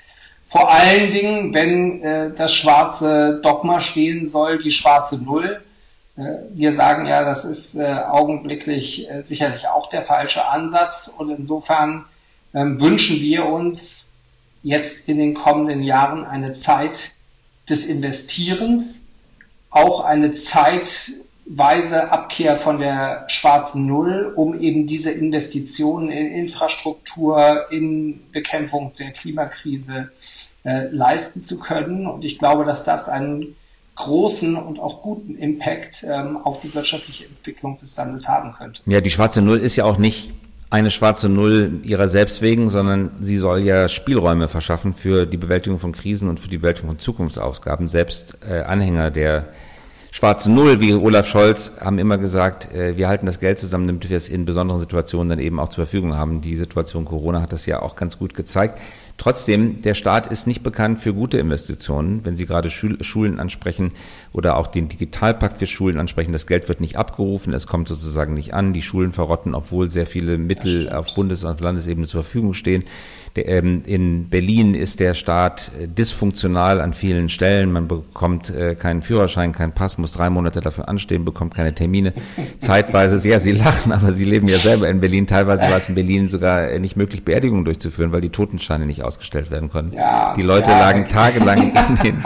Vor 0.48 0.70
allen 0.70 1.10
Dingen, 1.10 1.54
wenn 1.54 2.02
äh, 2.02 2.30
das 2.34 2.54
schwarze 2.54 3.40
Dogma 3.42 3.80
stehen 3.80 4.26
soll, 4.26 4.58
die 4.58 4.70
schwarze 4.70 5.22
Null. 5.22 5.62
Äh, 6.16 6.22
wir 6.50 6.72
sagen 6.72 7.06
ja, 7.06 7.24
das 7.24 7.44
ist 7.44 7.74
äh, 7.74 8.02
augenblicklich 8.08 9.10
äh, 9.10 9.22
sicherlich 9.22 9.66
auch 9.66 9.88
der 9.88 10.02
falsche 10.02 10.46
Ansatz. 10.46 11.14
Und 11.18 11.30
insofern 11.30 12.04
ähm, 12.54 12.80
wünschen 12.80 13.20
wir 13.20 13.46
uns 13.46 14.14
jetzt 14.62 15.08
in 15.08 15.18
den 15.18 15.34
kommenden 15.34 15.82
Jahren 15.82 16.24
eine 16.24 16.52
Zeit 16.52 17.14
des 17.68 17.86
Investierens, 17.86 19.12
auch 19.70 20.00
eine 20.04 20.34
zeitweise 21.46 22.10
Abkehr 22.10 22.56
von 22.56 22.78
der 22.78 23.24
schwarzen 23.28 23.86
Null, 23.86 24.32
um 24.34 24.58
eben 24.60 24.86
diese 24.86 25.10
Investitionen 25.10 26.10
in 26.10 26.32
Infrastruktur, 26.32 27.70
in 27.70 28.20
Bekämpfung 28.32 28.92
der 28.98 29.12
Klimakrise 29.12 30.10
äh, 30.64 30.88
leisten 30.88 31.42
zu 31.42 31.58
können. 31.58 32.06
Und 32.06 32.24
ich 32.24 32.38
glaube, 32.38 32.64
dass 32.64 32.84
das 32.84 33.08
einen 33.08 33.56
großen 33.96 34.56
und 34.56 34.80
auch 34.80 35.02
guten 35.02 35.36
Impact 35.36 36.04
ähm, 36.08 36.38
auf 36.38 36.60
die 36.60 36.74
wirtschaftliche 36.74 37.26
Entwicklung 37.26 37.78
des 37.78 37.96
Landes 37.96 38.26
haben 38.28 38.52
könnte. 38.52 38.82
Ja, 38.86 39.00
die 39.00 39.10
schwarze 39.10 39.40
Null 39.40 39.58
ist 39.58 39.76
ja 39.76 39.84
auch 39.84 39.98
nicht 39.98 40.32
eine 40.70 40.90
schwarze 40.90 41.28
Null 41.28 41.80
ihrer 41.84 42.08
selbst 42.08 42.42
wegen, 42.42 42.70
sondern 42.70 43.12
sie 43.20 43.36
soll 43.36 43.62
ja 43.62 43.88
Spielräume 43.88 44.48
verschaffen 44.48 44.94
für 44.94 45.26
die 45.26 45.36
Bewältigung 45.36 45.78
von 45.78 45.92
Krisen 45.92 46.28
und 46.28 46.40
für 46.40 46.48
die 46.48 46.58
Bewältigung 46.58 46.90
von 46.90 46.98
Zukunftsausgaben. 46.98 47.86
Selbst 47.86 48.38
äh, 48.48 48.62
Anhänger 48.62 49.12
der 49.12 49.50
schwarzen 50.14 50.54
Null, 50.54 50.80
wie 50.80 50.94
Olaf 50.94 51.26
Scholz, 51.26 51.72
haben 51.80 51.98
immer 51.98 52.18
gesagt, 52.18 52.72
äh, 52.72 52.96
wir 52.96 53.08
halten 53.08 53.26
das 53.26 53.40
Geld 53.40 53.58
zusammen, 53.58 53.88
damit 53.88 54.08
wir 54.08 54.16
es 54.16 54.28
in 54.28 54.44
besonderen 54.44 54.78
Situationen 54.78 55.28
dann 55.28 55.40
eben 55.40 55.58
auch 55.58 55.70
zur 55.70 55.86
Verfügung 55.86 56.14
haben. 56.14 56.40
Die 56.40 56.54
Situation 56.54 57.04
Corona 57.04 57.42
hat 57.42 57.52
das 57.52 57.66
ja 57.66 57.82
auch 57.82 57.96
ganz 57.96 58.16
gut 58.16 58.32
gezeigt. 58.32 58.78
Trotzdem, 59.16 59.82
der 59.82 59.94
Staat 59.94 60.28
ist 60.28 60.46
nicht 60.46 60.62
bekannt 60.62 61.00
für 61.00 61.14
gute 61.14 61.38
Investitionen. 61.38 62.24
Wenn 62.24 62.36
Sie 62.36 62.46
gerade 62.46 62.70
Schulen 62.70 63.40
ansprechen 63.40 63.90
oder 64.32 64.56
auch 64.56 64.68
den 64.68 64.88
Digitalpakt 64.88 65.58
für 65.58 65.66
Schulen 65.66 65.98
ansprechen, 65.98 66.32
das 66.32 66.46
Geld 66.46 66.68
wird 66.68 66.80
nicht 66.80 66.96
abgerufen, 66.96 67.52
es 67.52 67.66
kommt 67.66 67.88
sozusagen 67.88 68.34
nicht 68.34 68.54
an. 68.54 68.72
Die 68.72 68.82
Schulen 68.82 69.12
verrotten, 69.12 69.52
obwohl 69.52 69.90
sehr 69.90 70.06
viele 70.06 70.38
Mittel 70.38 70.90
auf 70.90 71.12
Bundes- 71.14 71.42
und 71.42 71.60
Landesebene 71.60 72.06
zur 72.06 72.22
Verfügung 72.22 72.54
stehen. 72.54 72.84
Ähm, 73.36 73.82
in 73.84 74.28
Berlin 74.28 74.74
ist 74.74 75.00
der 75.00 75.14
Staat 75.14 75.72
äh, 75.80 75.88
dysfunktional 75.88 76.80
an 76.80 76.92
vielen 76.92 77.28
Stellen. 77.28 77.72
Man 77.72 77.88
bekommt 77.88 78.50
äh, 78.50 78.76
keinen 78.76 79.02
Führerschein, 79.02 79.52
keinen 79.52 79.72
Pass, 79.72 79.98
muss 79.98 80.12
drei 80.12 80.30
Monate 80.30 80.60
dafür 80.60 80.88
anstehen, 80.88 81.24
bekommt 81.24 81.54
keine 81.54 81.74
Termine. 81.74 82.12
Zeitweise, 82.60 83.28
ja, 83.28 83.40
Sie 83.40 83.52
lachen, 83.52 83.90
aber 83.90 84.12
Sie 84.12 84.24
leben 84.24 84.46
ja 84.46 84.58
selber 84.58 84.88
in 84.88 85.00
Berlin. 85.00 85.26
Teilweise 85.26 85.62
war 85.62 85.76
es 85.76 85.88
in 85.88 85.96
Berlin 85.96 86.28
sogar 86.28 86.70
äh, 86.70 86.78
nicht 86.78 86.96
möglich, 86.96 87.24
Beerdigungen 87.24 87.64
durchzuführen, 87.64 88.12
weil 88.12 88.20
die 88.20 88.30
Totenscheine 88.30 88.86
nicht 88.86 89.02
ausgestellt 89.02 89.50
werden 89.50 89.68
konnten. 89.68 89.96
Ja, 89.96 90.34
die 90.36 90.42
Leute 90.42 90.70
ja, 90.70 90.78
lagen 90.78 91.08
tagelang 91.08 91.74
in 91.74 91.96
den, 92.04 92.24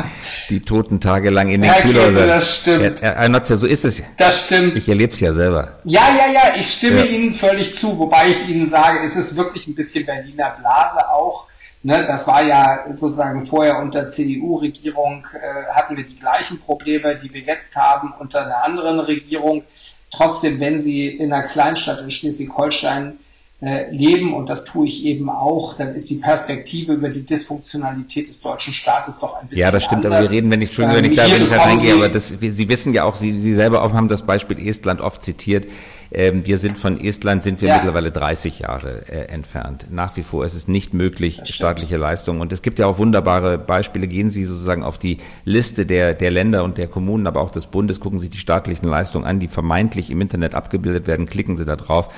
die 0.50 0.60
Toten 0.60 1.00
tagelang 1.00 1.48
in 1.48 1.62
den 1.62 1.70
ja, 1.70 1.80
Kühlhäusern. 1.80 2.28
Das 2.28 2.60
stimmt. 2.60 3.00
Ja, 3.00 3.26
ja, 3.26 3.44
so 3.44 3.66
ist 3.66 3.84
es. 3.86 4.02
Das 4.18 4.44
stimmt. 4.44 4.76
Ich 4.76 4.88
erlebe 4.88 5.12
es 5.14 5.20
ja 5.20 5.32
selber. 5.32 5.78
Ja, 5.84 6.02
ja, 6.18 6.32
ja, 6.32 6.56
ich 6.58 6.70
stimme 6.70 7.06
Ihnen 7.06 7.32
völlig 7.32 7.74
zu, 7.76 7.98
wobei 7.98 8.28
ich 8.28 8.48
Ihnen 8.48 8.66
sage, 8.66 9.00
es 9.02 9.16
ist 9.16 9.36
wirklich 9.36 9.66
ein 9.66 9.74
bisschen 9.74 10.04
Berliner 10.04 10.56
Blase 10.60 10.97
Phase 10.98 11.10
auch. 11.10 11.46
Ne, 11.84 12.04
das 12.06 12.26
war 12.26 12.44
ja 12.44 12.86
sozusagen 12.90 13.46
vorher 13.46 13.78
unter 13.78 14.08
CDU-Regierung 14.08 15.24
äh, 15.32 15.72
hatten 15.72 15.96
wir 15.96 16.04
die 16.04 16.18
gleichen 16.18 16.58
Probleme, 16.58 17.16
die 17.16 17.32
wir 17.32 17.40
jetzt 17.40 17.76
haben 17.76 18.12
unter 18.18 18.44
einer 18.44 18.64
anderen 18.64 18.98
Regierung. 18.98 19.62
Trotzdem, 20.10 20.58
wenn 20.58 20.80
Sie 20.80 21.06
in 21.06 21.32
einer 21.32 21.46
Kleinstadt 21.46 22.00
in 22.00 22.10
Schleswig-Holstein 22.10 23.20
äh, 23.60 23.90
leben, 23.90 24.34
und 24.34 24.48
das 24.48 24.64
tue 24.64 24.86
ich 24.86 25.04
eben 25.04 25.28
auch, 25.28 25.76
dann 25.76 25.96
ist 25.96 26.08
die 26.10 26.16
Perspektive 26.16 26.92
über 26.92 27.08
die 27.08 27.26
Dysfunktionalität 27.26 28.28
des 28.28 28.40
deutschen 28.40 28.72
Staates 28.72 29.18
doch 29.18 29.34
ein 29.34 29.48
bisschen 29.48 29.60
Ja, 29.60 29.72
das 29.72 29.82
stimmt, 29.82 30.04
anders. 30.04 30.20
aber 30.20 30.30
wir 30.30 30.36
reden, 30.36 30.48
wenn 30.52 30.62
ich, 30.62 30.68
Entschuldigung, 30.68 31.02
wenn 31.02 31.10
ich 31.10 31.16
da, 31.16 31.28
wenn 31.28 31.42
ich 31.42 31.50
da 31.50 31.62
reingehe, 31.62 31.94
aber 31.94 32.08
das, 32.08 32.28
Sie 32.28 32.68
wissen 32.68 32.94
ja 32.94 33.02
auch, 33.02 33.16
Sie, 33.16 33.32
Sie 33.32 33.54
selber 33.54 33.82
auch 33.82 33.92
haben 33.92 34.06
das 34.06 34.22
Beispiel 34.22 34.64
Estland 34.64 35.00
oft 35.00 35.24
zitiert. 35.24 35.66
Ähm, 36.12 36.46
wir 36.46 36.56
sind 36.56 36.78
von 36.78 37.00
Estland, 37.00 37.42
sind 37.42 37.60
wir 37.60 37.68
ja. 37.68 37.74
mittlerweile 37.74 38.12
30 38.12 38.60
Jahre 38.60 39.08
äh, 39.08 39.26
entfernt. 39.26 39.88
Nach 39.90 40.16
wie 40.16 40.22
vor 40.22 40.44
ist 40.44 40.54
es 40.54 40.68
nicht 40.68 40.94
möglich, 40.94 41.40
staatliche 41.44 41.96
Leistungen. 41.96 42.40
Und 42.40 42.52
es 42.52 42.62
gibt 42.62 42.78
ja 42.78 42.86
auch 42.86 42.98
wunderbare 42.98 43.58
Beispiele. 43.58 44.06
Gehen 44.06 44.30
Sie 44.30 44.44
sozusagen 44.44 44.84
auf 44.84 44.98
die 44.98 45.18
Liste 45.44 45.84
der, 45.84 46.14
der 46.14 46.30
Länder 46.30 46.62
und 46.62 46.78
der 46.78 46.86
Kommunen, 46.86 47.26
aber 47.26 47.40
auch 47.40 47.50
des 47.50 47.66
Bundes, 47.66 47.98
gucken 47.98 48.20
Sie 48.20 48.28
die 48.28 48.38
staatlichen 48.38 48.86
Leistungen 48.86 49.26
an, 49.26 49.40
die 49.40 49.48
vermeintlich 49.48 50.10
im 50.10 50.20
Internet 50.20 50.54
abgebildet 50.54 51.08
werden, 51.08 51.26
klicken 51.26 51.56
Sie 51.56 51.66
da 51.66 51.74
drauf 51.74 52.08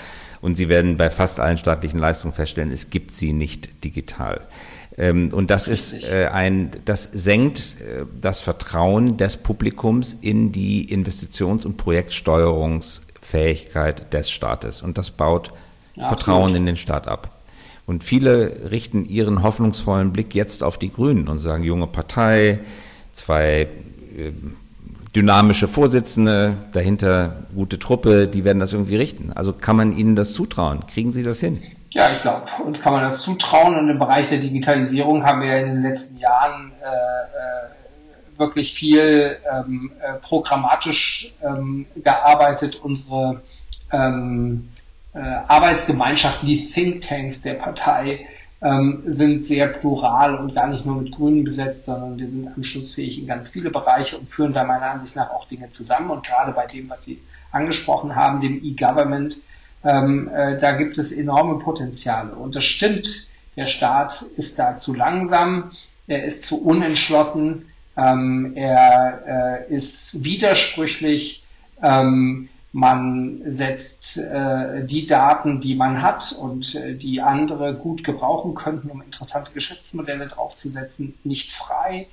und 0.40 0.57
Sie 0.57 0.68
werden 0.68 0.96
bei 0.96 1.11
fast 1.11 1.40
allen 1.40 1.59
staatlichen 1.59 1.98
Leistungen 1.98 2.33
feststellen, 2.33 2.72
es 2.72 2.90
gibt 2.90 3.14
sie 3.14 3.33
nicht 3.33 3.85
digital. 3.85 4.46
Ähm, 4.96 5.33
und 5.33 5.50
das 5.50 5.68
ist 5.68 6.05
äh, 6.05 6.29
ein, 6.33 6.70
das 6.85 7.05
senkt 7.05 7.76
äh, 7.81 8.05
das 8.20 8.40
Vertrauen 8.40 9.16
des 9.16 9.37
Publikums 9.37 10.16
in 10.20 10.53
die 10.53 10.92
Investitions- 10.92 11.64
und 11.64 11.76
Projektsteuerungs 11.76 13.03
Fähigkeit 13.20 14.12
des 14.12 14.31
Staates. 14.31 14.83
Und 14.83 14.98
das 14.98 15.11
baut 15.11 15.53
ja, 15.94 16.09
Vertrauen 16.09 16.42
absolut. 16.42 16.57
in 16.59 16.66
den 16.66 16.76
Staat 16.76 17.07
ab. 17.07 17.40
Und 17.87 18.05
viele 18.05 18.70
richten 18.70 19.05
ihren 19.05 19.42
hoffnungsvollen 19.42 20.12
Blick 20.12 20.35
jetzt 20.35 20.62
auf 20.62 20.79
die 20.79 20.92
Grünen 20.92 21.29
und 21.29 21.38
sagen, 21.38 21.64
junge 21.64 21.87
Partei, 21.87 22.61
zwei 23.12 23.68
äh, 24.16 24.33
dynamische 25.14 25.68
Vorsitzende, 25.68 26.57
dahinter 26.73 27.44
gute 27.55 27.79
Truppe, 27.79 28.29
die 28.29 28.44
werden 28.44 28.61
das 28.61 28.73
irgendwie 28.73 28.96
richten. 28.96 29.33
Also 29.33 29.53
kann 29.53 29.77
man 29.77 29.92
ihnen 29.92 30.16
das 30.16 30.33
zutrauen? 30.33 30.87
Kriegen 30.87 31.12
sie 31.12 31.23
das 31.23 31.40
hin? 31.40 31.62
Ja, 31.90 32.12
ich 32.12 32.23
glaube, 32.23 32.46
uns 32.64 32.81
kann 32.81 32.92
man 32.92 33.03
das 33.03 33.20
zutrauen. 33.23 33.77
Und 33.77 33.88
im 33.90 33.99
Bereich 33.99 34.29
der 34.29 34.38
Digitalisierung 34.38 35.25
haben 35.25 35.40
wir 35.40 35.59
in 35.59 35.66
den 35.66 35.83
letzten 35.83 36.18
Jahren 36.18 36.73
äh, 36.83 36.87
äh 36.87 37.70
wirklich 38.40 38.73
viel 38.73 39.37
ähm, 39.53 39.92
äh, 40.01 40.14
programmatisch 40.14 41.35
ähm, 41.42 41.85
gearbeitet. 42.03 42.81
Unsere 42.83 43.42
ähm, 43.92 44.70
äh, 45.12 45.18
Arbeitsgemeinschaften, 45.18 46.49
die 46.49 46.70
Thinktanks 46.70 47.42
der 47.42 47.55
Partei, 47.55 48.27
ähm, 48.62 49.03
sind 49.07 49.44
sehr 49.44 49.68
plural 49.68 50.35
und 50.37 50.55
gar 50.55 50.68
nicht 50.68 50.85
nur 50.85 51.01
mit 51.01 51.12
Grünen 51.12 51.44
besetzt, 51.44 51.87
sondern 51.87 52.18
wir 52.18 52.29
sind 52.29 52.49
anschlussfähig 52.49 53.18
in 53.18 53.27
ganz 53.27 53.49
viele 53.49 53.70
Bereiche 53.70 54.18
und 54.18 54.29
führen 54.29 54.53
da 54.53 54.64
meiner 54.64 54.90
Ansicht 54.90 55.16
nach 55.16 55.31
auch 55.31 55.49
Dinge 55.49 55.70
zusammen. 55.70 56.11
Und 56.11 56.27
gerade 56.27 56.53
bei 56.53 56.66
dem, 56.66 56.90
was 56.90 57.05
Sie 57.05 57.20
angesprochen 57.53 58.14
haben, 58.14 58.40
dem 58.40 58.62
E-Government, 58.62 59.38
ähm, 59.83 60.29
äh, 60.29 60.59
da 60.59 60.73
gibt 60.73 60.99
es 60.99 61.12
enorme 61.12 61.59
Potenziale. 61.59 62.33
Und 62.33 62.55
das 62.55 62.64
stimmt, 62.64 63.29
der 63.57 63.66
Staat 63.66 64.23
ist 64.37 64.59
da 64.59 64.77
zu 64.77 64.94
langsam, 64.94 65.70
er 66.07 66.25
ist 66.25 66.44
zu 66.44 66.62
unentschlossen, 66.62 67.66
ähm, 67.96 68.53
er 68.57 69.66
äh, 69.68 69.75
ist 69.75 70.23
widersprüchlich. 70.23 71.44
Ähm, 71.83 72.49
man 72.73 73.43
setzt 73.47 74.19
äh, 74.19 74.85
die 74.85 75.07
Daten, 75.07 75.61
die 75.61 75.75
man 75.75 76.03
hat 76.03 76.33
und 76.41 76.75
äh, 76.77 76.95
die 76.95 77.21
andere 77.21 77.75
gut 77.75 78.05
gebrauchen 78.05 78.55
könnten, 78.55 78.91
um 78.91 79.03
interessante 79.03 79.53
Geschäftsmodelle 79.53 80.29
draufzusetzen, 80.29 81.15
nicht 81.25 81.51
frei. 81.51 82.07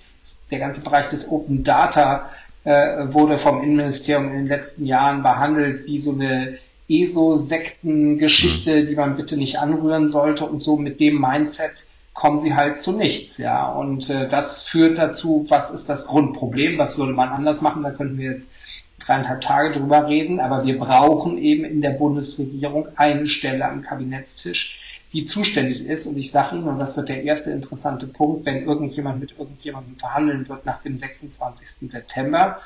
Der 0.49 0.59
ganze 0.59 0.81
Bereich 0.81 1.09
des 1.09 1.31
Open 1.31 1.63
Data 1.63 2.29
äh, 2.63 3.13
wurde 3.13 3.37
vom 3.37 3.61
Innenministerium 3.61 4.29
in 4.29 4.37
den 4.37 4.47
letzten 4.47 4.85
Jahren 4.85 5.21
behandelt 5.21 5.85
wie 5.85 5.99
so 5.99 6.13
eine 6.13 6.57
ESO-Sekten-Geschichte, 6.89 8.85
die 8.85 8.95
man 8.95 9.15
bitte 9.15 9.37
nicht 9.37 9.59
anrühren 9.59 10.09
sollte 10.09 10.45
und 10.45 10.59
so 10.59 10.77
mit 10.77 10.99
dem 10.99 11.21
Mindset 11.21 11.89
kommen 12.13 12.39
sie 12.39 12.55
halt 12.55 12.81
zu 12.81 12.93
nichts, 12.93 13.37
ja. 13.37 13.67
Und 13.67 14.09
äh, 14.09 14.27
das 14.27 14.63
führt 14.63 14.97
dazu, 14.97 15.45
was 15.49 15.69
ist 15.69 15.87
das 15.87 16.07
Grundproblem, 16.07 16.79
was 16.79 16.97
würde 16.97 17.13
man 17.13 17.29
anders 17.29 17.61
machen, 17.61 17.83
da 17.83 17.91
könnten 17.91 18.17
wir 18.17 18.31
jetzt 18.31 18.51
dreieinhalb 18.99 19.41
Tage 19.41 19.79
drüber 19.79 20.07
reden, 20.07 20.39
aber 20.39 20.65
wir 20.65 20.79
brauchen 20.79 21.37
eben 21.37 21.65
in 21.65 21.81
der 21.81 21.91
Bundesregierung 21.91 22.87
eine 22.95 23.27
Stelle 23.27 23.65
am 23.65 23.81
Kabinettstisch, 23.81 24.81
die 25.13 25.23
zuständig 25.25 25.85
ist. 25.85 26.07
Und 26.07 26.17
ich 26.17 26.31
sage 26.31 26.55
Ihnen, 26.55 26.67
und 26.67 26.79
das 26.79 26.97
wird 26.97 27.09
der 27.09 27.23
erste 27.23 27.51
interessante 27.51 28.07
Punkt, 28.07 28.45
wenn 28.45 28.65
irgendjemand 28.65 29.19
mit 29.19 29.37
irgendjemandem 29.37 29.95
verhandeln 29.97 30.49
wird 30.49 30.65
nach 30.65 30.81
dem 30.81 30.97
26. 30.97 31.89
September, 31.89 32.59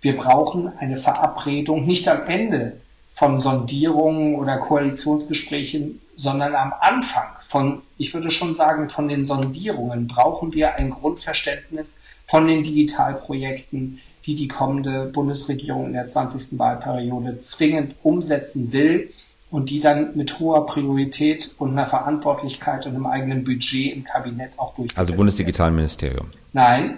wir 0.00 0.16
brauchen 0.16 0.72
eine 0.78 0.96
Verabredung, 0.96 1.86
nicht 1.86 2.08
am 2.08 2.26
Ende 2.26 2.80
von 3.12 3.40
Sondierungen 3.40 4.36
oder 4.36 4.58
Koalitionsgesprächen, 4.58 6.00
sondern 6.16 6.54
am 6.54 6.72
Anfang 6.80 7.28
von, 7.46 7.82
ich 7.98 8.14
würde 8.14 8.30
schon 8.30 8.54
sagen, 8.54 8.88
von 8.88 9.08
den 9.08 9.24
Sondierungen 9.24 10.08
brauchen 10.08 10.54
wir 10.54 10.76
ein 10.76 10.90
Grundverständnis 10.90 12.02
von 12.26 12.46
den 12.46 12.64
Digitalprojekten, 12.64 14.00
die 14.26 14.34
die 14.34 14.48
kommende 14.48 15.06
Bundesregierung 15.06 15.86
in 15.86 15.92
der 15.94 16.06
20. 16.06 16.58
Wahlperiode 16.58 17.38
zwingend 17.38 17.96
umsetzen 18.02 18.72
will 18.72 19.10
und 19.50 19.70
die 19.70 19.80
dann 19.80 20.16
mit 20.16 20.38
hoher 20.38 20.64
Priorität 20.66 21.54
und 21.58 21.72
einer 21.72 21.86
Verantwortlichkeit 21.86 22.86
und 22.86 22.94
einem 22.94 23.06
eigenen 23.06 23.44
Budget 23.44 23.94
im 23.94 24.04
Kabinett 24.04 24.52
auch 24.56 24.74
durchgesetzt 24.74 24.98
Also 24.98 25.14
Bundesdigitalministerium. 25.14 26.26
Nein, 26.52 26.96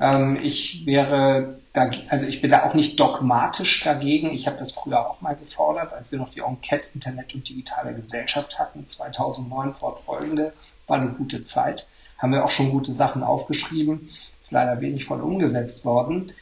ähm, 0.00 0.38
ich 0.40 0.86
wäre, 0.86 1.58
da, 1.72 1.90
also 2.08 2.26
ich 2.26 2.40
bin 2.40 2.50
da 2.50 2.64
auch 2.64 2.74
nicht 2.74 3.00
dogmatisch 3.00 3.82
dagegen. 3.82 4.30
Ich 4.30 4.46
habe 4.46 4.58
das 4.58 4.70
früher 4.72 5.08
auch 5.08 5.20
mal 5.20 5.34
gefordert, 5.34 5.92
als 5.92 6.12
wir 6.12 6.18
noch 6.18 6.30
die 6.30 6.40
Enquete 6.40 6.90
Internet 6.94 7.34
und 7.34 7.48
digitale 7.48 7.94
Gesellschaft 7.94 8.58
hatten, 8.58 8.86
2009 8.86 9.74
fortfolgende, 9.74 10.52
war 10.86 11.00
eine 11.00 11.10
gute 11.10 11.42
Zeit. 11.42 11.88
Haben 12.18 12.32
wir 12.32 12.44
auch 12.44 12.50
schon 12.50 12.70
gute 12.70 12.92
Sachen 12.92 13.22
aufgeschrieben, 13.22 14.08
ist 14.40 14.52
leider 14.52 14.80
wenig 14.80 15.04
voll 15.04 15.20
umgesetzt 15.20 15.84
worden. 15.84 16.32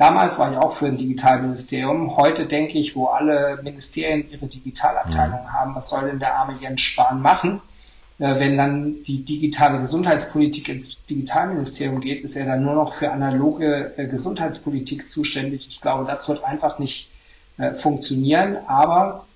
Damals 0.00 0.38
war 0.38 0.50
ich 0.50 0.56
auch 0.56 0.78
für 0.78 0.86
ein 0.86 0.96
Digitalministerium. 0.96 2.16
Heute 2.16 2.46
denke 2.46 2.78
ich, 2.78 2.96
wo 2.96 3.08
alle 3.08 3.60
Ministerien 3.62 4.30
ihre 4.30 4.46
Digitalabteilung 4.46 5.42
mhm. 5.42 5.52
haben, 5.52 5.74
was 5.74 5.90
soll 5.90 6.08
denn 6.08 6.18
der 6.18 6.36
arme 6.36 6.58
Jens 6.58 6.80
Spahn 6.80 7.20
machen? 7.20 7.60
Äh, 8.18 8.40
wenn 8.40 8.56
dann 8.56 9.02
die 9.02 9.26
digitale 9.26 9.78
Gesundheitspolitik 9.78 10.70
ins 10.70 11.04
Digitalministerium 11.04 12.00
geht, 12.00 12.24
ist 12.24 12.34
er 12.34 12.46
dann 12.46 12.64
nur 12.64 12.76
noch 12.76 12.94
für 12.94 13.12
analoge 13.12 13.92
äh, 13.98 14.06
Gesundheitspolitik 14.06 15.06
zuständig. 15.06 15.68
Ich 15.68 15.82
glaube, 15.82 16.06
das 16.06 16.26
wird 16.30 16.44
einfach 16.44 16.78
nicht 16.78 17.10
äh, 17.58 17.74
funktionieren, 17.74 18.56
aber 18.68 19.26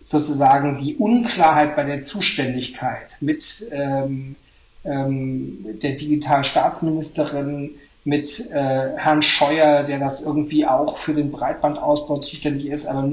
sozusagen 0.00 0.76
die 0.76 0.94
Unklarheit 0.94 1.74
bei 1.74 1.82
der 1.82 2.00
Zuständigkeit 2.02 3.16
mit 3.18 3.66
ähm, 3.72 4.36
ähm, 4.84 5.80
der 5.82 5.96
Digitalstaatsministerin, 5.96 7.74
mit 8.06 8.50
äh, 8.50 8.96
Herrn 8.96 9.22
Scheuer, 9.22 9.82
der 9.82 9.98
das 9.98 10.24
irgendwie 10.24 10.66
auch 10.66 10.96
für 10.96 11.14
den 11.14 11.30
Breitbandausbau 11.30 12.18
zuständig 12.18 12.66
ist, 12.66 12.86
aber 12.86 13.12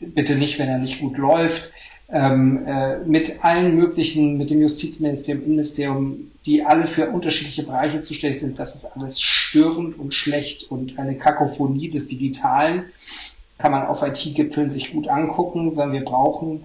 bitte 0.00 0.36
nicht, 0.36 0.58
wenn 0.58 0.68
er 0.68 0.78
nicht 0.78 1.00
gut 1.00 1.18
läuft 1.18 1.70
ähm, 2.10 2.66
äh, 2.66 2.98
mit 2.98 3.44
allen 3.44 3.76
möglichen, 3.76 4.38
mit 4.38 4.50
dem 4.50 4.60
Justizministerium, 4.60 5.44
Innenministerium, 5.44 6.30
die 6.46 6.64
alle 6.64 6.86
für 6.86 7.10
unterschiedliche 7.10 7.64
Bereiche 7.64 8.00
zuständig 8.00 8.40
sind, 8.40 8.58
das 8.58 8.74
ist 8.74 8.96
alles 8.96 9.20
störend 9.20 9.98
und 9.98 10.14
schlecht 10.14 10.70
und 10.70 10.98
eine 10.98 11.16
Kakophonie 11.16 11.90
des 11.90 12.08
Digitalen. 12.08 12.86
Kann 13.58 13.72
man 13.72 13.86
auf 13.86 14.02
IT-Gipfeln 14.02 14.70
sich 14.70 14.92
gut 14.92 15.08
angucken, 15.08 15.72
sondern 15.72 15.92
wir 15.92 16.04
brauchen 16.04 16.64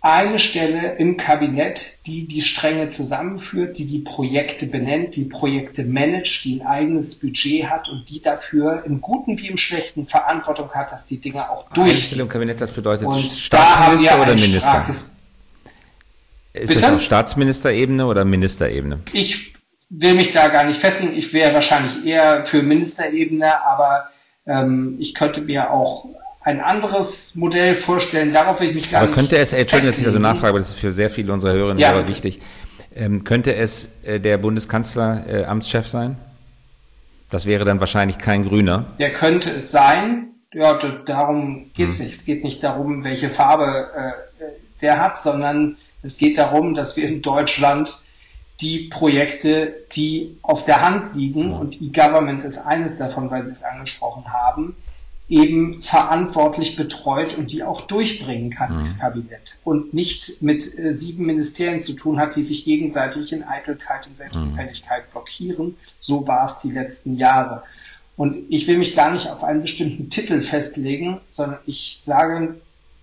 eine 0.00 0.38
Stelle 0.38 0.96
im 0.96 1.16
Kabinett, 1.16 1.98
die 2.06 2.26
die 2.26 2.42
Stränge 2.42 2.90
zusammenführt, 2.90 3.78
die 3.78 3.86
die 3.86 3.98
Projekte 3.98 4.66
benennt, 4.66 5.16
die 5.16 5.24
Projekte 5.24 5.84
managt, 5.84 6.44
die 6.44 6.60
ein 6.60 6.66
eigenes 6.66 7.18
Budget 7.18 7.68
hat 7.68 7.88
und 7.88 8.08
die 8.08 8.22
dafür 8.22 8.84
im 8.86 9.00
Guten 9.00 9.38
wie 9.38 9.48
im 9.48 9.56
Schlechten 9.56 10.06
Verantwortung 10.06 10.70
hat, 10.70 10.92
dass 10.92 11.06
die 11.06 11.20
Dinge 11.20 11.50
auch 11.50 11.68
durch. 11.70 11.90
Eine 11.90 12.00
Stelle 12.00 12.22
im 12.22 12.28
Kabinett, 12.28 12.60
das 12.60 12.70
bedeutet 12.70 13.08
und 13.08 13.32
Staatsminister 13.32 14.22
oder 14.22 14.34
Minister? 14.34 14.86
Ist 14.88 16.68
Bitte? 16.68 16.74
das 16.74 16.92
auf 16.92 17.02
Staatsministerebene 17.02 18.06
oder 18.06 18.24
Ministerebene? 18.24 19.00
Ich 19.12 19.54
will 19.90 20.14
mich 20.14 20.32
da 20.32 20.48
gar 20.48 20.64
nicht 20.64 20.78
festlegen. 20.78 21.16
Ich 21.16 21.32
wäre 21.32 21.54
wahrscheinlich 21.54 22.04
eher 22.04 22.46
für 22.46 22.62
Ministerebene, 22.62 23.64
aber 23.64 24.10
ähm, 24.46 24.96
ich 24.98 25.14
könnte 25.14 25.40
mir 25.40 25.70
auch 25.70 26.06
ein 26.48 26.60
anderes 26.60 27.34
Modell 27.34 27.76
vorstellen. 27.76 28.32
Darauf 28.32 28.58
will 28.58 28.70
ich 28.70 28.74
mich 28.74 28.90
gar 28.90 29.02
aber 29.02 29.08
nicht. 29.08 29.16
Könnte 29.16 29.36
es, 29.36 29.52
Entschuldigung, 29.52 29.92
dass 29.92 30.00
ich 30.00 30.06
also 30.06 30.18
nachfrage, 30.18 30.48
aber 30.48 30.58
das 30.58 30.70
ist 30.70 30.78
für 30.78 30.92
sehr 30.92 31.10
viele 31.10 31.32
unserer 31.32 31.52
Hörerinnen 31.52 31.78
ja, 31.78 32.08
wichtig. 32.08 32.40
Ähm, 32.96 33.22
könnte 33.22 33.54
es 33.54 34.02
äh, 34.04 34.18
der 34.18 34.38
Bundeskanzler 34.38 35.26
äh, 35.28 35.44
Amtschef 35.44 35.86
sein? 35.86 36.16
Das 37.30 37.44
wäre 37.44 37.66
dann 37.66 37.80
wahrscheinlich 37.80 38.16
kein 38.16 38.44
Grüner. 38.44 38.86
Der 38.98 39.12
könnte 39.12 39.50
es 39.50 39.70
sein. 39.70 40.28
Ja, 40.54 40.78
darum 41.04 41.70
geht 41.74 41.90
es 41.90 41.98
hm. 41.98 42.06
nicht. 42.06 42.16
Es 42.16 42.24
geht 42.24 42.42
nicht 42.44 42.64
darum, 42.64 43.04
welche 43.04 43.28
Farbe 43.28 43.90
äh, 43.94 44.44
der 44.80 45.02
hat, 45.02 45.20
sondern 45.20 45.76
es 46.02 46.16
geht 46.16 46.38
darum, 46.38 46.74
dass 46.74 46.96
wir 46.96 47.06
in 47.06 47.20
Deutschland 47.20 48.02
die 48.62 48.88
Projekte, 48.88 49.74
die 49.92 50.38
auf 50.40 50.64
der 50.64 50.80
Hand 50.80 51.14
liegen, 51.14 51.52
hm. 51.52 51.60
und 51.60 51.82
E-Government 51.82 52.42
ist 52.42 52.56
eines 52.56 52.96
davon, 52.96 53.30
weil 53.30 53.46
Sie 53.46 53.52
es 53.52 53.62
angesprochen 53.62 54.32
haben, 54.32 54.76
eben 55.28 55.82
verantwortlich 55.82 56.74
betreut 56.76 57.36
und 57.36 57.52
die 57.52 57.62
auch 57.62 57.82
durchbringen 57.82 58.50
kann, 58.50 58.76
mhm. 58.76 58.80
das 58.80 58.98
Kabinett. 58.98 59.58
Und 59.62 59.92
nicht 59.92 60.42
mit 60.42 60.78
äh, 60.78 60.92
sieben 60.92 61.26
Ministerien 61.26 61.80
zu 61.80 61.92
tun 61.92 62.18
hat, 62.18 62.34
die 62.34 62.42
sich 62.42 62.64
gegenseitig 62.64 63.32
in 63.32 63.44
Eitelkeit 63.44 64.06
und 64.06 64.16
Selbstgefälligkeit 64.16 65.06
mhm. 65.06 65.10
blockieren. 65.12 65.76
So 65.98 66.26
war 66.26 66.46
es 66.46 66.60
die 66.60 66.70
letzten 66.70 67.16
Jahre. 67.16 67.62
Und 68.16 68.38
ich 68.48 68.66
will 68.66 68.78
mich 68.78 68.96
gar 68.96 69.12
nicht 69.12 69.28
auf 69.28 69.44
einen 69.44 69.62
bestimmten 69.62 70.08
Titel 70.10 70.40
festlegen, 70.40 71.20
sondern 71.28 71.58
ich 71.66 71.98
sage, 72.00 72.60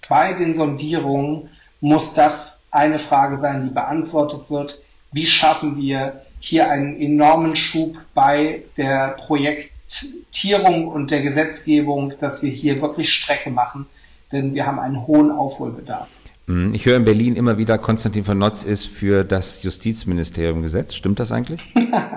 bei 0.10 0.34
den 0.34 0.54
Sondierungen 0.54 1.50
muss 1.80 2.14
das 2.14 2.66
eine 2.72 3.00
Frage 3.00 3.38
sein, 3.38 3.64
die 3.64 3.74
beantwortet 3.74 4.50
wird. 4.50 4.82
Wie 5.12 5.26
schaffen 5.26 5.78
wir 5.78 6.22
hier 6.40 6.70
einen 6.70 7.00
enormen 7.00 7.56
Schub 7.56 7.98
bei 8.14 8.64
der 8.78 9.12
Projekt 9.12 9.72
Tierung 10.32 10.88
und 10.88 11.12
der 11.12 11.22
Gesetzgebung, 11.22 12.14
dass 12.20 12.42
wir 12.42 12.50
hier 12.52 12.82
wirklich 12.82 13.12
Strecke 13.14 13.50
machen, 13.50 13.86
denn 14.32 14.56
wir 14.56 14.66
haben 14.66 14.80
einen 14.80 15.06
hohen 15.06 15.32
Aufholbedarf. 15.32 16.08
Mhm. 16.48 16.74
Ich 16.74 16.86
höre 16.86 16.98
in 16.98 17.06
Berlin 17.06 17.36
immer 17.36 17.58
wieder, 17.58 17.78
Konstantin 17.78 18.24
von 18.24 18.38
Notz 18.38 18.64
ist 18.64 18.86
für 18.88 19.24
das 19.24 19.64
Justizministerium 19.64 20.62
gesetzt. 20.62 20.96
Stimmt 20.96 21.20
das 21.20 21.32
eigentlich? 21.32 21.62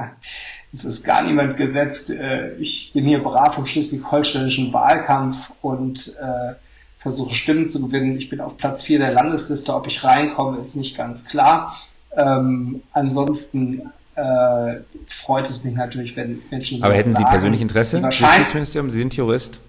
es 0.72 0.84
ist 0.84 1.04
gar 1.04 1.22
niemand 1.22 1.56
gesetzt. 1.56 2.10
Äh, 2.10 2.56
ich 2.56 2.92
bin 2.92 3.04
hier 3.04 3.22
brav 3.22 3.56
im 3.58 3.66
schleswig-holsteinischen 3.66 4.72
Wahlkampf 4.72 5.50
und 5.62 6.14
äh, 6.20 6.54
versuche 6.98 7.34
Stimmen 7.34 7.68
zu 7.68 7.80
gewinnen. 7.80 8.16
Ich 8.16 8.28
bin 8.28 8.40
auf 8.40 8.56
Platz 8.56 8.82
4 8.82 8.98
der 8.98 9.12
Landesliste. 9.12 9.74
Ob 9.74 9.86
ich 9.86 10.04
reinkomme, 10.04 10.58
ist 10.58 10.76
nicht 10.76 10.96
ganz 10.96 11.24
klar. 11.24 11.76
Ähm, 12.16 12.82
ansonsten 12.92 13.90
äh, 14.18 14.80
freut 15.06 15.48
es 15.48 15.62
mich 15.62 15.74
natürlich, 15.74 16.16
wenn 16.16 16.42
Menschen 16.50 16.78
so 16.78 16.84
Aber 16.84 16.94
hätten 16.94 17.10
Sie 17.10 17.22
sagen, 17.22 17.30
persönlich 17.30 17.60
Interesse? 17.60 17.98
Justizministerium, 17.98 18.90
Sie 18.90 18.98
sind 18.98 19.14
Jurist. 19.14 19.60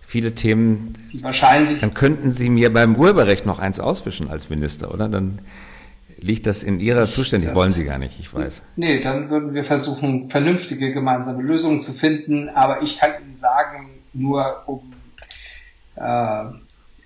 Viele 0.00 0.34
Themen. 0.34 0.94
Wahrscheinlich. 1.20 1.80
Dann 1.80 1.94
könnten 1.94 2.32
Sie 2.32 2.48
mir 2.48 2.72
beim 2.72 2.96
Urheberrecht 2.96 3.46
noch 3.46 3.58
eins 3.58 3.80
auswischen 3.80 4.28
als 4.28 4.50
Minister, 4.50 4.92
oder? 4.92 5.08
Dann 5.08 5.40
liegt 6.18 6.46
das 6.46 6.62
in 6.62 6.80
Ihrer 6.80 7.06
Zuständigkeit. 7.06 7.56
Wollen 7.56 7.72
Sie 7.72 7.84
gar 7.84 7.98
nicht, 7.98 8.18
ich 8.18 8.32
weiß. 8.32 8.62
Nee, 8.76 9.02
dann 9.02 9.30
würden 9.30 9.54
wir 9.54 9.64
versuchen, 9.64 10.30
vernünftige 10.30 10.92
gemeinsame 10.92 11.42
Lösungen 11.42 11.82
zu 11.82 11.92
finden. 11.92 12.48
Aber 12.50 12.82
ich 12.82 12.98
kann 12.98 13.10
Ihnen 13.22 13.36
sagen, 13.36 13.90
nur 14.12 14.62
um 14.66 14.92
äh, 15.96 16.44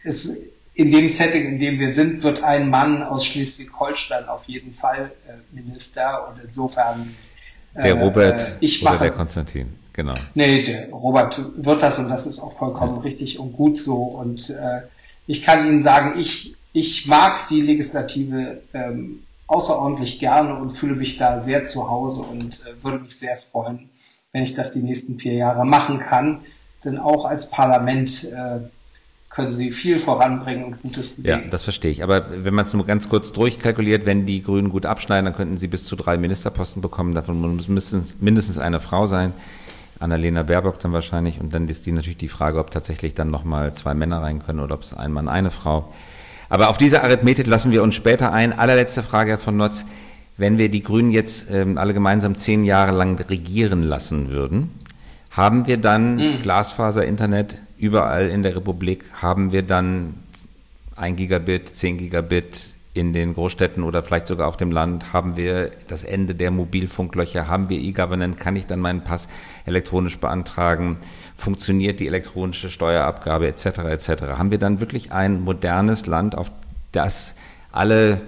es 0.05 0.41
in 0.77 0.91
dem 0.91 1.09
Setting, 1.09 1.47
in 1.47 1.59
dem 1.59 1.79
wir 1.79 1.89
sind, 1.89 2.23
wird 2.23 2.43
ein 2.43 2.69
Mann 2.69 3.03
aus 3.03 3.25
Schleswig-Holstein 3.25 4.29
auf 4.29 4.45
jeden 4.45 4.73
Fall 4.73 5.11
äh, 5.27 5.33
Minister 5.55 6.29
und 6.29 6.45
insofern. 6.45 7.17
Äh, 7.75 7.83
der 7.83 7.95
Robert 7.95 8.57
ich 8.61 8.83
oder 8.83 8.99
der 8.99 9.11
Konstantin, 9.11 9.73
genau. 9.95 10.15
Nee, 10.35 10.65
der 10.67 10.91
Robert 10.91 11.41
wird 11.57 11.83
das 11.83 11.99
und 11.99 12.11
das 12.11 12.27
ist 12.27 12.41
auch 12.41 12.59
vollkommen 12.59 12.97
ja. 12.97 13.03
richtig 13.03 13.39
und 13.39 13.55
gut 13.55 13.79
so. 13.79 14.03
Und 14.03 14.51
äh, 14.51 14.83
ich 15.27 15.43
kann 15.43 15.67
Ihnen 15.67 15.81
sagen, 15.81 16.19
ich, 16.19 16.55
ich 16.75 17.07
mag 17.07 17.49
die 17.49 17.63
Legislative 17.63 18.61
ähm, 18.75 19.23
außerordentlich 19.47 20.19
gerne 20.19 20.57
und 20.57 20.73
fühle 20.73 20.95
mich 20.95 21.17
da 21.17 21.39
sehr 21.39 21.65
zu 21.65 21.89
Hause 21.89 22.21
und 22.21 22.67
äh, 22.67 22.85
würde 22.85 22.99
mich 22.99 23.19
sehr 23.19 23.39
freuen, 23.51 23.89
wenn 24.33 24.43
ich 24.43 24.55
das 24.55 24.73
die 24.73 24.83
nächsten 24.83 25.19
vier 25.19 25.33
Jahre 25.33 25.65
machen 25.65 26.01
kann. 26.01 26.43
Denn 26.85 26.99
auch 26.99 27.25
als 27.25 27.49
Parlament 27.49 28.25
äh, 28.25 28.61
können 29.37 29.51
sie 29.51 29.71
viel 29.71 30.01
voranbringen 30.01 30.65
und 30.65 30.83
Gutes 30.83 31.11
bewegen. 31.11 31.29
Ja, 31.29 31.51
das 31.51 31.63
verstehe 31.63 31.91
ich. 31.91 32.03
Aber 32.03 32.25
wenn 32.43 32.55
man 32.55 32.65
es 32.65 32.73
nur 32.73 32.87
ganz 32.87 33.11
kurz 33.11 33.33
durchkalkuliert, 33.33 34.07
wenn 34.07 34.25
die 34.25 34.43
Grünen 34.43 34.71
gut 34.71 34.87
abschneiden, 34.87 35.27
dann 35.27 35.35
könnten 35.35 35.59
sie 35.59 35.69
bis 35.69 35.85
zu 35.85 35.95
drei 35.95 36.17
Ministerposten 36.17 36.81
bekommen. 36.81 37.15
Davon 37.15 37.61
müssen 37.69 38.07
mindestens 38.19 38.59
eine 38.59 38.81
Frau 38.81 39.07
sein. 39.07 39.35
Annalena 40.01 40.43
Baerbock 40.43 40.79
dann 40.81 40.95
wahrscheinlich. 40.95 41.39
Und 41.39 41.55
dann 41.55 41.69
ist 41.69 41.85
die 41.85 41.93
natürlich 41.93 42.17
die 42.17 42.29
Frage, 42.29 42.59
ob 42.59 42.71
tatsächlich 42.71 43.13
dann 43.13 43.31
nochmal 43.31 43.75
zwei 43.75 43.93
Männer 43.93 44.23
rein 44.23 44.43
können 44.43 44.61
oder 44.61 44.75
ob 44.75 44.83
es 44.83 44.95
ein 44.95 45.13
Mann, 45.13 45.29
eine 45.29 45.51
Frau. 45.51 45.93
Aber 46.49 46.71
auf 46.71 46.79
diese 46.79 47.03
Arithmetik 47.03 47.47
lassen 47.47 47.71
wir 47.73 47.83
uns 47.83 47.95
später 47.95 48.33
ein. 48.33 48.59
Allerletzte 48.59 49.03
Frage, 49.03 49.33
Herr 49.33 49.39
von 49.39 49.59
Notz. 49.59 49.85
Wenn 50.39 50.57
wir 50.57 50.71
die 50.71 50.83
Grünen 50.83 51.11
jetzt 51.11 51.51
ähm, 51.51 51.77
alle 51.77 51.93
gemeinsam 51.93 52.37
zehn 52.37 52.65
Jahre 52.65 52.93
lang 52.93 53.21
regieren 53.21 53.83
lassen 53.83 54.31
würden, 54.31 54.71
haben 55.31 55.67
wir 55.67 55.77
dann 55.77 56.17
mhm. 56.17 56.43
Glasfaser-Internet 56.43 57.59
überall 57.79 58.29
in 58.29 58.43
der 58.43 58.57
Republik? 58.57 59.05
Haben 59.21 59.53
wir 59.53 59.63
dann 59.63 60.15
ein 60.97 61.17
Gigabit, 61.17 61.75
zehn 61.75 61.99
Gigabit 61.99 62.71
in 62.95 63.13
den 63.13 63.35
Großstädten 63.35 63.83
oder 63.83 64.03
vielleicht 64.03 64.27
sogar 64.27 64.49
auf 64.49 64.57
dem 64.57 64.71
Land? 64.71 65.13
Haben 65.13 65.37
wir 65.37 65.71
das 65.89 66.03
Ende 66.03 66.35
der 66.35 66.51
Mobilfunklöcher? 66.51 67.49
Haben 67.49 67.69
wir 67.69 67.79
E-Government? 67.79 68.39
Kann 68.39 68.57
ich 68.57 68.67
dann 68.67 68.81
meinen 68.81 69.05
Pass 69.05 69.29
elektronisch 69.67 70.19
beantragen? 70.19 70.97
Funktioniert 71.37 72.01
die 72.01 72.07
elektronische 72.07 72.71
Steuerabgabe 72.71 73.47
etc. 73.47 73.67
etc.? 73.67 74.23
Haben 74.39 74.51
wir 74.51 74.59
dann 74.59 74.81
wirklich 74.81 75.13
ein 75.13 75.43
modernes 75.43 76.07
Land, 76.07 76.37
auf 76.37 76.51
das 76.93 77.35
alle 77.73 78.23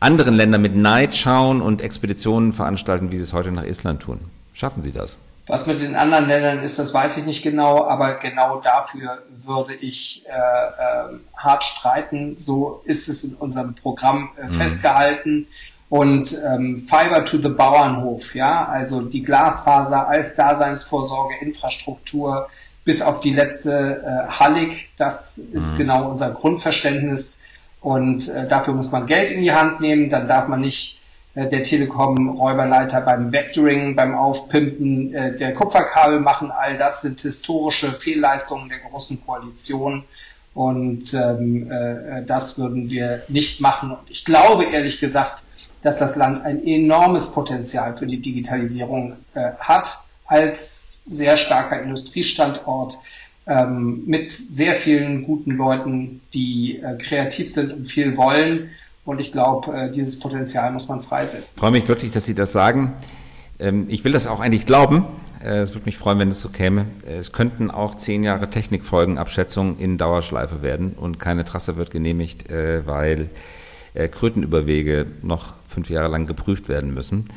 anderen 0.00 0.34
Länder 0.34 0.58
mit 0.58 0.74
Neid 0.74 1.14
schauen 1.14 1.60
und 1.60 1.82
Expeditionen 1.82 2.52
veranstalten, 2.52 3.12
wie 3.12 3.16
sie 3.16 3.22
es 3.22 3.32
heute 3.32 3.52
nach 3.52 3.64
Island 3.64 4.02
tun? 4.02 4.18
Schaffen 4.52 4.82
Sie 4.82 4.92
das? 4.92 5.18
Was 5.48 5.66
mit 5.66 5.80
den 5.80 5.96
anderen 5.96 6.28
Ländern 6.28 6.60
ist, 6.60 6.78
das 6.78 6.92
weiß 6.92 7.16
ich 7.16 7.24
nicht 7.24 7.42
genau, 7.42 7.86
aber 7.86 8.16
genau 8.16 8.60
dafür 8.60 9.22
würde 9.44 9.74
ich 9.74 10.24
äh, 10.26 10.30
äh, 10.30 11.18
hart 11.34 11.64
streiten. 11.64 12.36
So 12.36 12.82
ist 12.84 13.08
es 13.08 13.24
in 13.24 13.34
unserem 13.34 13.74
Programm 13.74 14.30
äh, 14.36 14.46
mhm. 14.46 14.52
festgehalten. 14.52 15.46
Und 15.88 16.36
ähm, 16.46 16.86
Fiber 16.86 17.24
to 17.24 17.38
the 17.38 17.48
Bauernhof, 17.48 18.34
ja, 18.34 18.66
also 18.66 19.00
die 19.00 19.22
Glasfaser 19.22 20.06
als 20.06 20.36
Daseinsvorsorge, 20.36 21.36
Infrastruktur 21.40 22.48
bis 22.84 23.00
auf 23.00 23.20
die 23.20 23.32
letzte 23.32 24.02
äh, 24.04 24.30
Hallig, 24.30 24.90
das 24.98 25.38
ist 25.38 25.74
mhm. 25.74 25.78
genau 25.78 26.10
unser 26.10 26.30
Grundverständnis. 26.30 27.40
Und 27.80 28.28
äh, 28.28 28.46
dafür 28.46 28.74
muss 28.74 28.90
man 28.90 29.06
Geld 29.06 29.30
in 29.30 29.40
die 29.40 29.52
Hand 29.52 29.80
nehmen, 29.80 30.10
dann 30.10 30.28
darf 30.28 30.46
man 30.48 30.60
nicht 30.60 30.97
äh, 31.38 31.48
der 31.48 31.62
Telekom-Räuberleiter 31.62 33.00
beim 33.00 33.32
Vectoring, 33.32 33.94
beim 33.94 34.16
Aufpimpen 34.16 35.14
äh, 35.14 35.36
der 35.36 35.54
Kupferkabel 35.54 36.18
machen. 36.18 36.50
All 36.50 36.76
das 36.76 37.02
sind 37.02 37.20
historische 37.20 37.92
Fehlleistungen 37.92 38.68
der 38.68 38.78
großen 38.78 39.24
Koalition. 39.24 40.02
Und 40.54 41.14
ähm, 41.14 41.70
äh, 41.70 42.24
das 42.26 42.58
würden 42.58 42.90
wir 42.90 43.22
nicht 43.28 43.60
machen. 43.60 43.92
Und 43.92 44.10
ich 44.10 44.24
glaube 44.24 44.64
ehrlich 44.64 44.98
gesagt, 44.98 45.44
dass 45.82 45.98
das 45.98 46.16
Land 46.16 46.44
ein 46.44 46.66
enormes 46.66 47.30
Potenzial 47.30 47.96
für 47.96 48.06
die 48.06 48.20
Digitalisierung 48.20 49.16
äh, 49.34 49.52
hat 49.60 49.88
als 50.26 51.04
sehr 51.04 51.36
starker 51.36 51.80
Industriestandort 51.80 52.98
ähm, 53.46 54.02
mit 54.06 54.32
sehr 54.32 54.74
vielen 54.74 55.22
guten 55.22 55.52
Leuten, 55.52 56.20
die 56.34 56.80
äh, 56.80 56.98
kreativ 56.98 57.52
sind 57.52 57.72
und 57.72 57.84
viel 57.84 58.16
wollen. 58.16 58.70
Und 59.08 59.22
ich 59.22 59.32
glaube, 59.32 59.72
äh, 59.74 59.90
dieses 59.90 60.18
Potenzial 60.18 60.70
muss 60.70 60.86
man 60.86 61.00
freisetzen. 61.00 61.54
Ich 61.54 61.58
freue 61.58 61.70
mich 61.70 61.88
wirklich, 61.88 62.12
dass 62.12 62.26
Sie 62.26 62.34
das 62.34 62.52
sagen. 62.52 62.92
Ähm, 63.58 63.86
ich 63.88 64.04
will 64.04 64.12
das 64.12 64.26
auch 64.26 64.38
eigentlich 64.38 64.66
glauben. 64.66 65.06
Äh, 65.42 65.60
es 65.60 65.72
würde 65.72 65.86
mich 65.86 65.96
freuen, 65.96 66.18
wenn 66.18 66.28
es 66.28 66.42
so 66.42 66.50
käme. 66.50 66.84
Es 67.06 67.32
könnten 67.32 67.70
auch 67.70 67.94
zehn 67.94 68.22
Jahre 68.22 68.50
Technikfolgenabschätzung 68.50 69.78
in 69.78 69.96
Dauerschleife 69.96 70.60
werden 70.60 70.92
und 70.92 71.18
keine 71.18 71.46
Trasse 71.46 71.78
wird 71.78 71.90
genehmigt, 71.90 72.50
äh, 72.50 72.86
weil 72.86 73.30
Krötenüberwege 73.94 75.06
noch 75.22 75.54
fünf 75.66 75.88
Jahre 75.88 76.08
lang 76.08 76.26
geprüft 76.26 76.68
werden 76.68 76.92
müssen. 76.92 77.28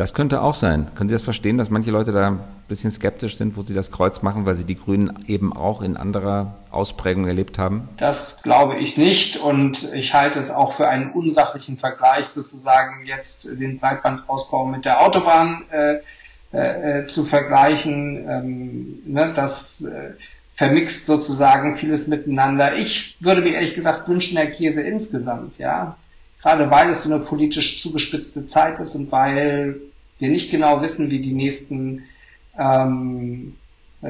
Das 0.00 0.14
könnte 0.14 0.40
auch 0.40 0.54
sein. 0.54 0.90
Können 0.94 1.10
Sie 1.10 1.14
das 1.14 1.20
verstehen, 1.20 1.58
dass 1.58 1.68
manche 1.68 1.90
Leute 1.90 2.10
da 2.10 2.28
ein 2.28 2.40
bisschen 2.68 2.90
skeptisch 2.90 3.36
sind, 3.36 3.58
wo 3.58 3.60
sie 3.60 3.74
das 3.74 3.92
Kreuz 3.92 4.22
machen, 4.22 4.46
weil 4.46 4.54
sie 4.54 4.64
die 4.64 4.76
Grünen 4.76 5.24
eben 5.26 5.54
auch 5.54 5.82
in 5.82 5.98
anderer 5.98 6.56
Ausprägung 6.70 7.26
erlebt 7.26 7.58
haben? 7.58 7.86
Das 7.98 8.42
glaube 8.42 8.78
ich 8.78 8.96
nicht 8.96 9.36
und 9.36 9.92
ich 9.92 10.14
halte 10.14 10.38
es 10.38 10.50
auch 10.50 10.72
für 10.72 10.88
einen 10.88 11.10
unsachlichen 11.10 11.76
Vergleich, 11.76 12.28
sozusagen 12.28 13.04
jetzt 13.04 13.60
den 13.60 13.78
Breitbandausbau 13.78 14.64
mit 14.64 14.86
der 14.86 15.02
Autobahn 15.02 15.64
äh, 15.70 15.98
äh, 16.56 17.04
zu 17.04 17.24
vergleichen. 17.24 18.26
Ähm, 18.26 19.02
ne, 19.04 19.34
das 19.36 19.84
äh, 19.84 20.12
vermixt 20.54 21.04
sozusagen 21.04 21.76
vieles 21.76 22.06
miteinander. 22.06 22.74
Ich 22.74 23.18
würde 23.20 23.42
mir 23.42 23.52
ehrlich 23.52 23.74
gesagt 23.74 24.08
wünschen, 24.08 24.38
Herr 24.38 24.46
Käse 24.46 24.80
insgesamt, 24.80 25.58
ja, 25.58 25.98
gerade 26.40 26.70
weil 26.70 26.88
es 26.88 27.02
so 27.02 27.12
eine 27.12 27.22
politisch 27.22 27.82
zugespitzte 27.82 28.46
Zeit 28.46 28.80
ist 28.80 28.94
und 28.94 29.12
weil 29.12 29.78
wir 30.20 30.28
nicht 30.28 30.50
genau 30.50 30.82
wissen, 30.82 31.10
wie 31.10 31.20
die 31.20 31.32
nächsten 31.32 32.04
ähm, 32.58 33.56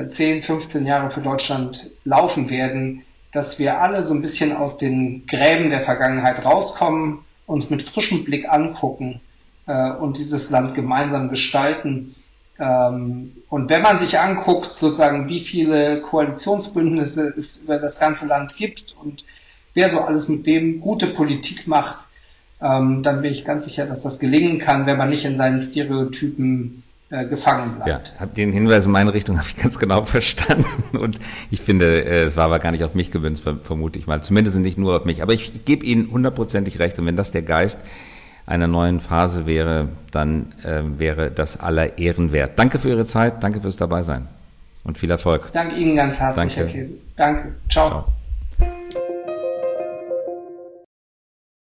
10, 0.07 0.43
15 0.43 0.87
Jahre 0.87 1.11
für 1.11 1.21
Deutschland 1.21 1.91
laufen 2.05 2.51
werden, 2.51 3.03
dass 3.33 3.59
wir 3.59 3.81
alle 3.81 4.03
so 4.03 4.15
ein 4.15 4.23
bisschen 4.23 4.55
aus 4.57 4.77
den 4.77 5.27
Gräben 5.27 5.71
der 5.71 5.81
Vergangenheit 5.81 6.45
rauskommen, 6.45 7.21
uns 7.47 7.71
mit 7.71 7.83
frischem 7.83 8.25
Blick 8.25 8.49
angucken 8.49 9.21
äh, 9.67 9.93
und 9.93 10.19
dieses 10.19 10.51
Land 10.51 10.75
gemeinsam 10.75 11.29
gestalten. 11.29 12.15
Ähm, 12.59 13.33
und 13.49 13.71
wenn 13.71 13.83
man 13.83 13.99
sich 13.99 14.19
anguckt, 14.19 14.73
sozusagen, 14.73 15.29
wie 15.29 15.41
viele 15.41 16.03
Koalitionsbündnisse 16.03 17.35
es 17.37 17.65
über 17.65 17.79
das 17.79 17.99
ganze 17.99 18.27
Land 18.27 18.57
gibt 18.57 18.97
und 19.03 19.25
wer 19.75 19.91
so 19.91 20.01
alles 20.01 20.29
mit 20.29 20.45
wem 20.47 20.81
gute 20.81 21.09
Politik 21.09 21.67
macht, 21.67 22.10
ähm, 22.63 23.03
dann 23.03 23.23
bin 23.23 23.33
ich 23.33 23.45
ganz 23.45 23.65
sicher, 23.65 23.87
dass 23.87 24.03
das 24.03 24.19
gelingen 24.19 24.59
kann, 24.59 24.87
wenn 24.87 24.99
man 24.99 25.11
nicht 25.11 25.25
in 25.25 25.37
seinen 25.37 25.61
Stereotypen 25.61 26.83
äh, 27.11 27.27
gefangen 27.27 27.77
bleibt. 27.77 28.13
Ja, 28.21 28.27
den 28.27 28.53
Hinweis 28.53 28.87
in 28.87 28.93
meine 28.93 29.13
Richtung 29.13 29.39
habe 29.39 29.49
ich 29.49 29.57
ganz 29.57 29.79
genau 29.79 30.05
verstanden 30.05 30.97
und 30.97 31.19
ich 31.51 31.61
finde, 31.61 32.05
äh, 32.05 32.25
es 32.25 32.37
war 32.37 32.45
aber 32.45 32.59
gar 32.59 32.71
nicht 32.71 32.85
auf 32.85 32.95
mich 32.95 33.11
gewünscht, 33.11 33.45
vermute 33.63 33.99
ich 33.99 34.07
mal. 34.07 34.23
Zumindest 34.23 34.59
nicht 34.59 34.79
nur 34.79 34.97
auf 34.97 35.05
mich. 35.05 35.23
Aber 35.23 35.33
ich 35.33 35.65
gebe 35.65 35.85
Ihnen 35.85 36.11
hundertprozentig 36.11 36.79
recht 36.79 36.99
und 36.99 37.07
wenn 37.07 37.17
das 37.17 37.31
der 37.31 37.43
Geist 37.43 37.81
einer 38.47 38.67
neuen 38.67 39.01
Phase 39.01 39.47
wäre, 39.47 39.89
dann 40.11 40.53
äh, 40.63 40.83
wäre 40.99 41.31
das 41.31 41.59
aller 41.59 41.99
Ehren 41.99 42.33
wert. 42.33 42.59
Danke 42.59 42.79
für 42.79 42.91
Ihre 42.91 43.07
Zeit, 43.07 43.43
danke 43.43 43.61
fürs 43.61 43.77
Dabeisein 43.77 44.29
und 44.85 44.99
viel 44.99 45.11
Erfolg. 45.11 45.51
Danke 45.53 45.77
Ihnen 45.77 45.97
ganz 45.97 46.19
herzlich, 46.19 46.55
danke. 46.55 46.73
Herr 46.73 46.81
Käse. 46.81 46.95
Danke. 47.17 47.55
Ciao. 47.69 47.89
Ciao. 47.89 48.20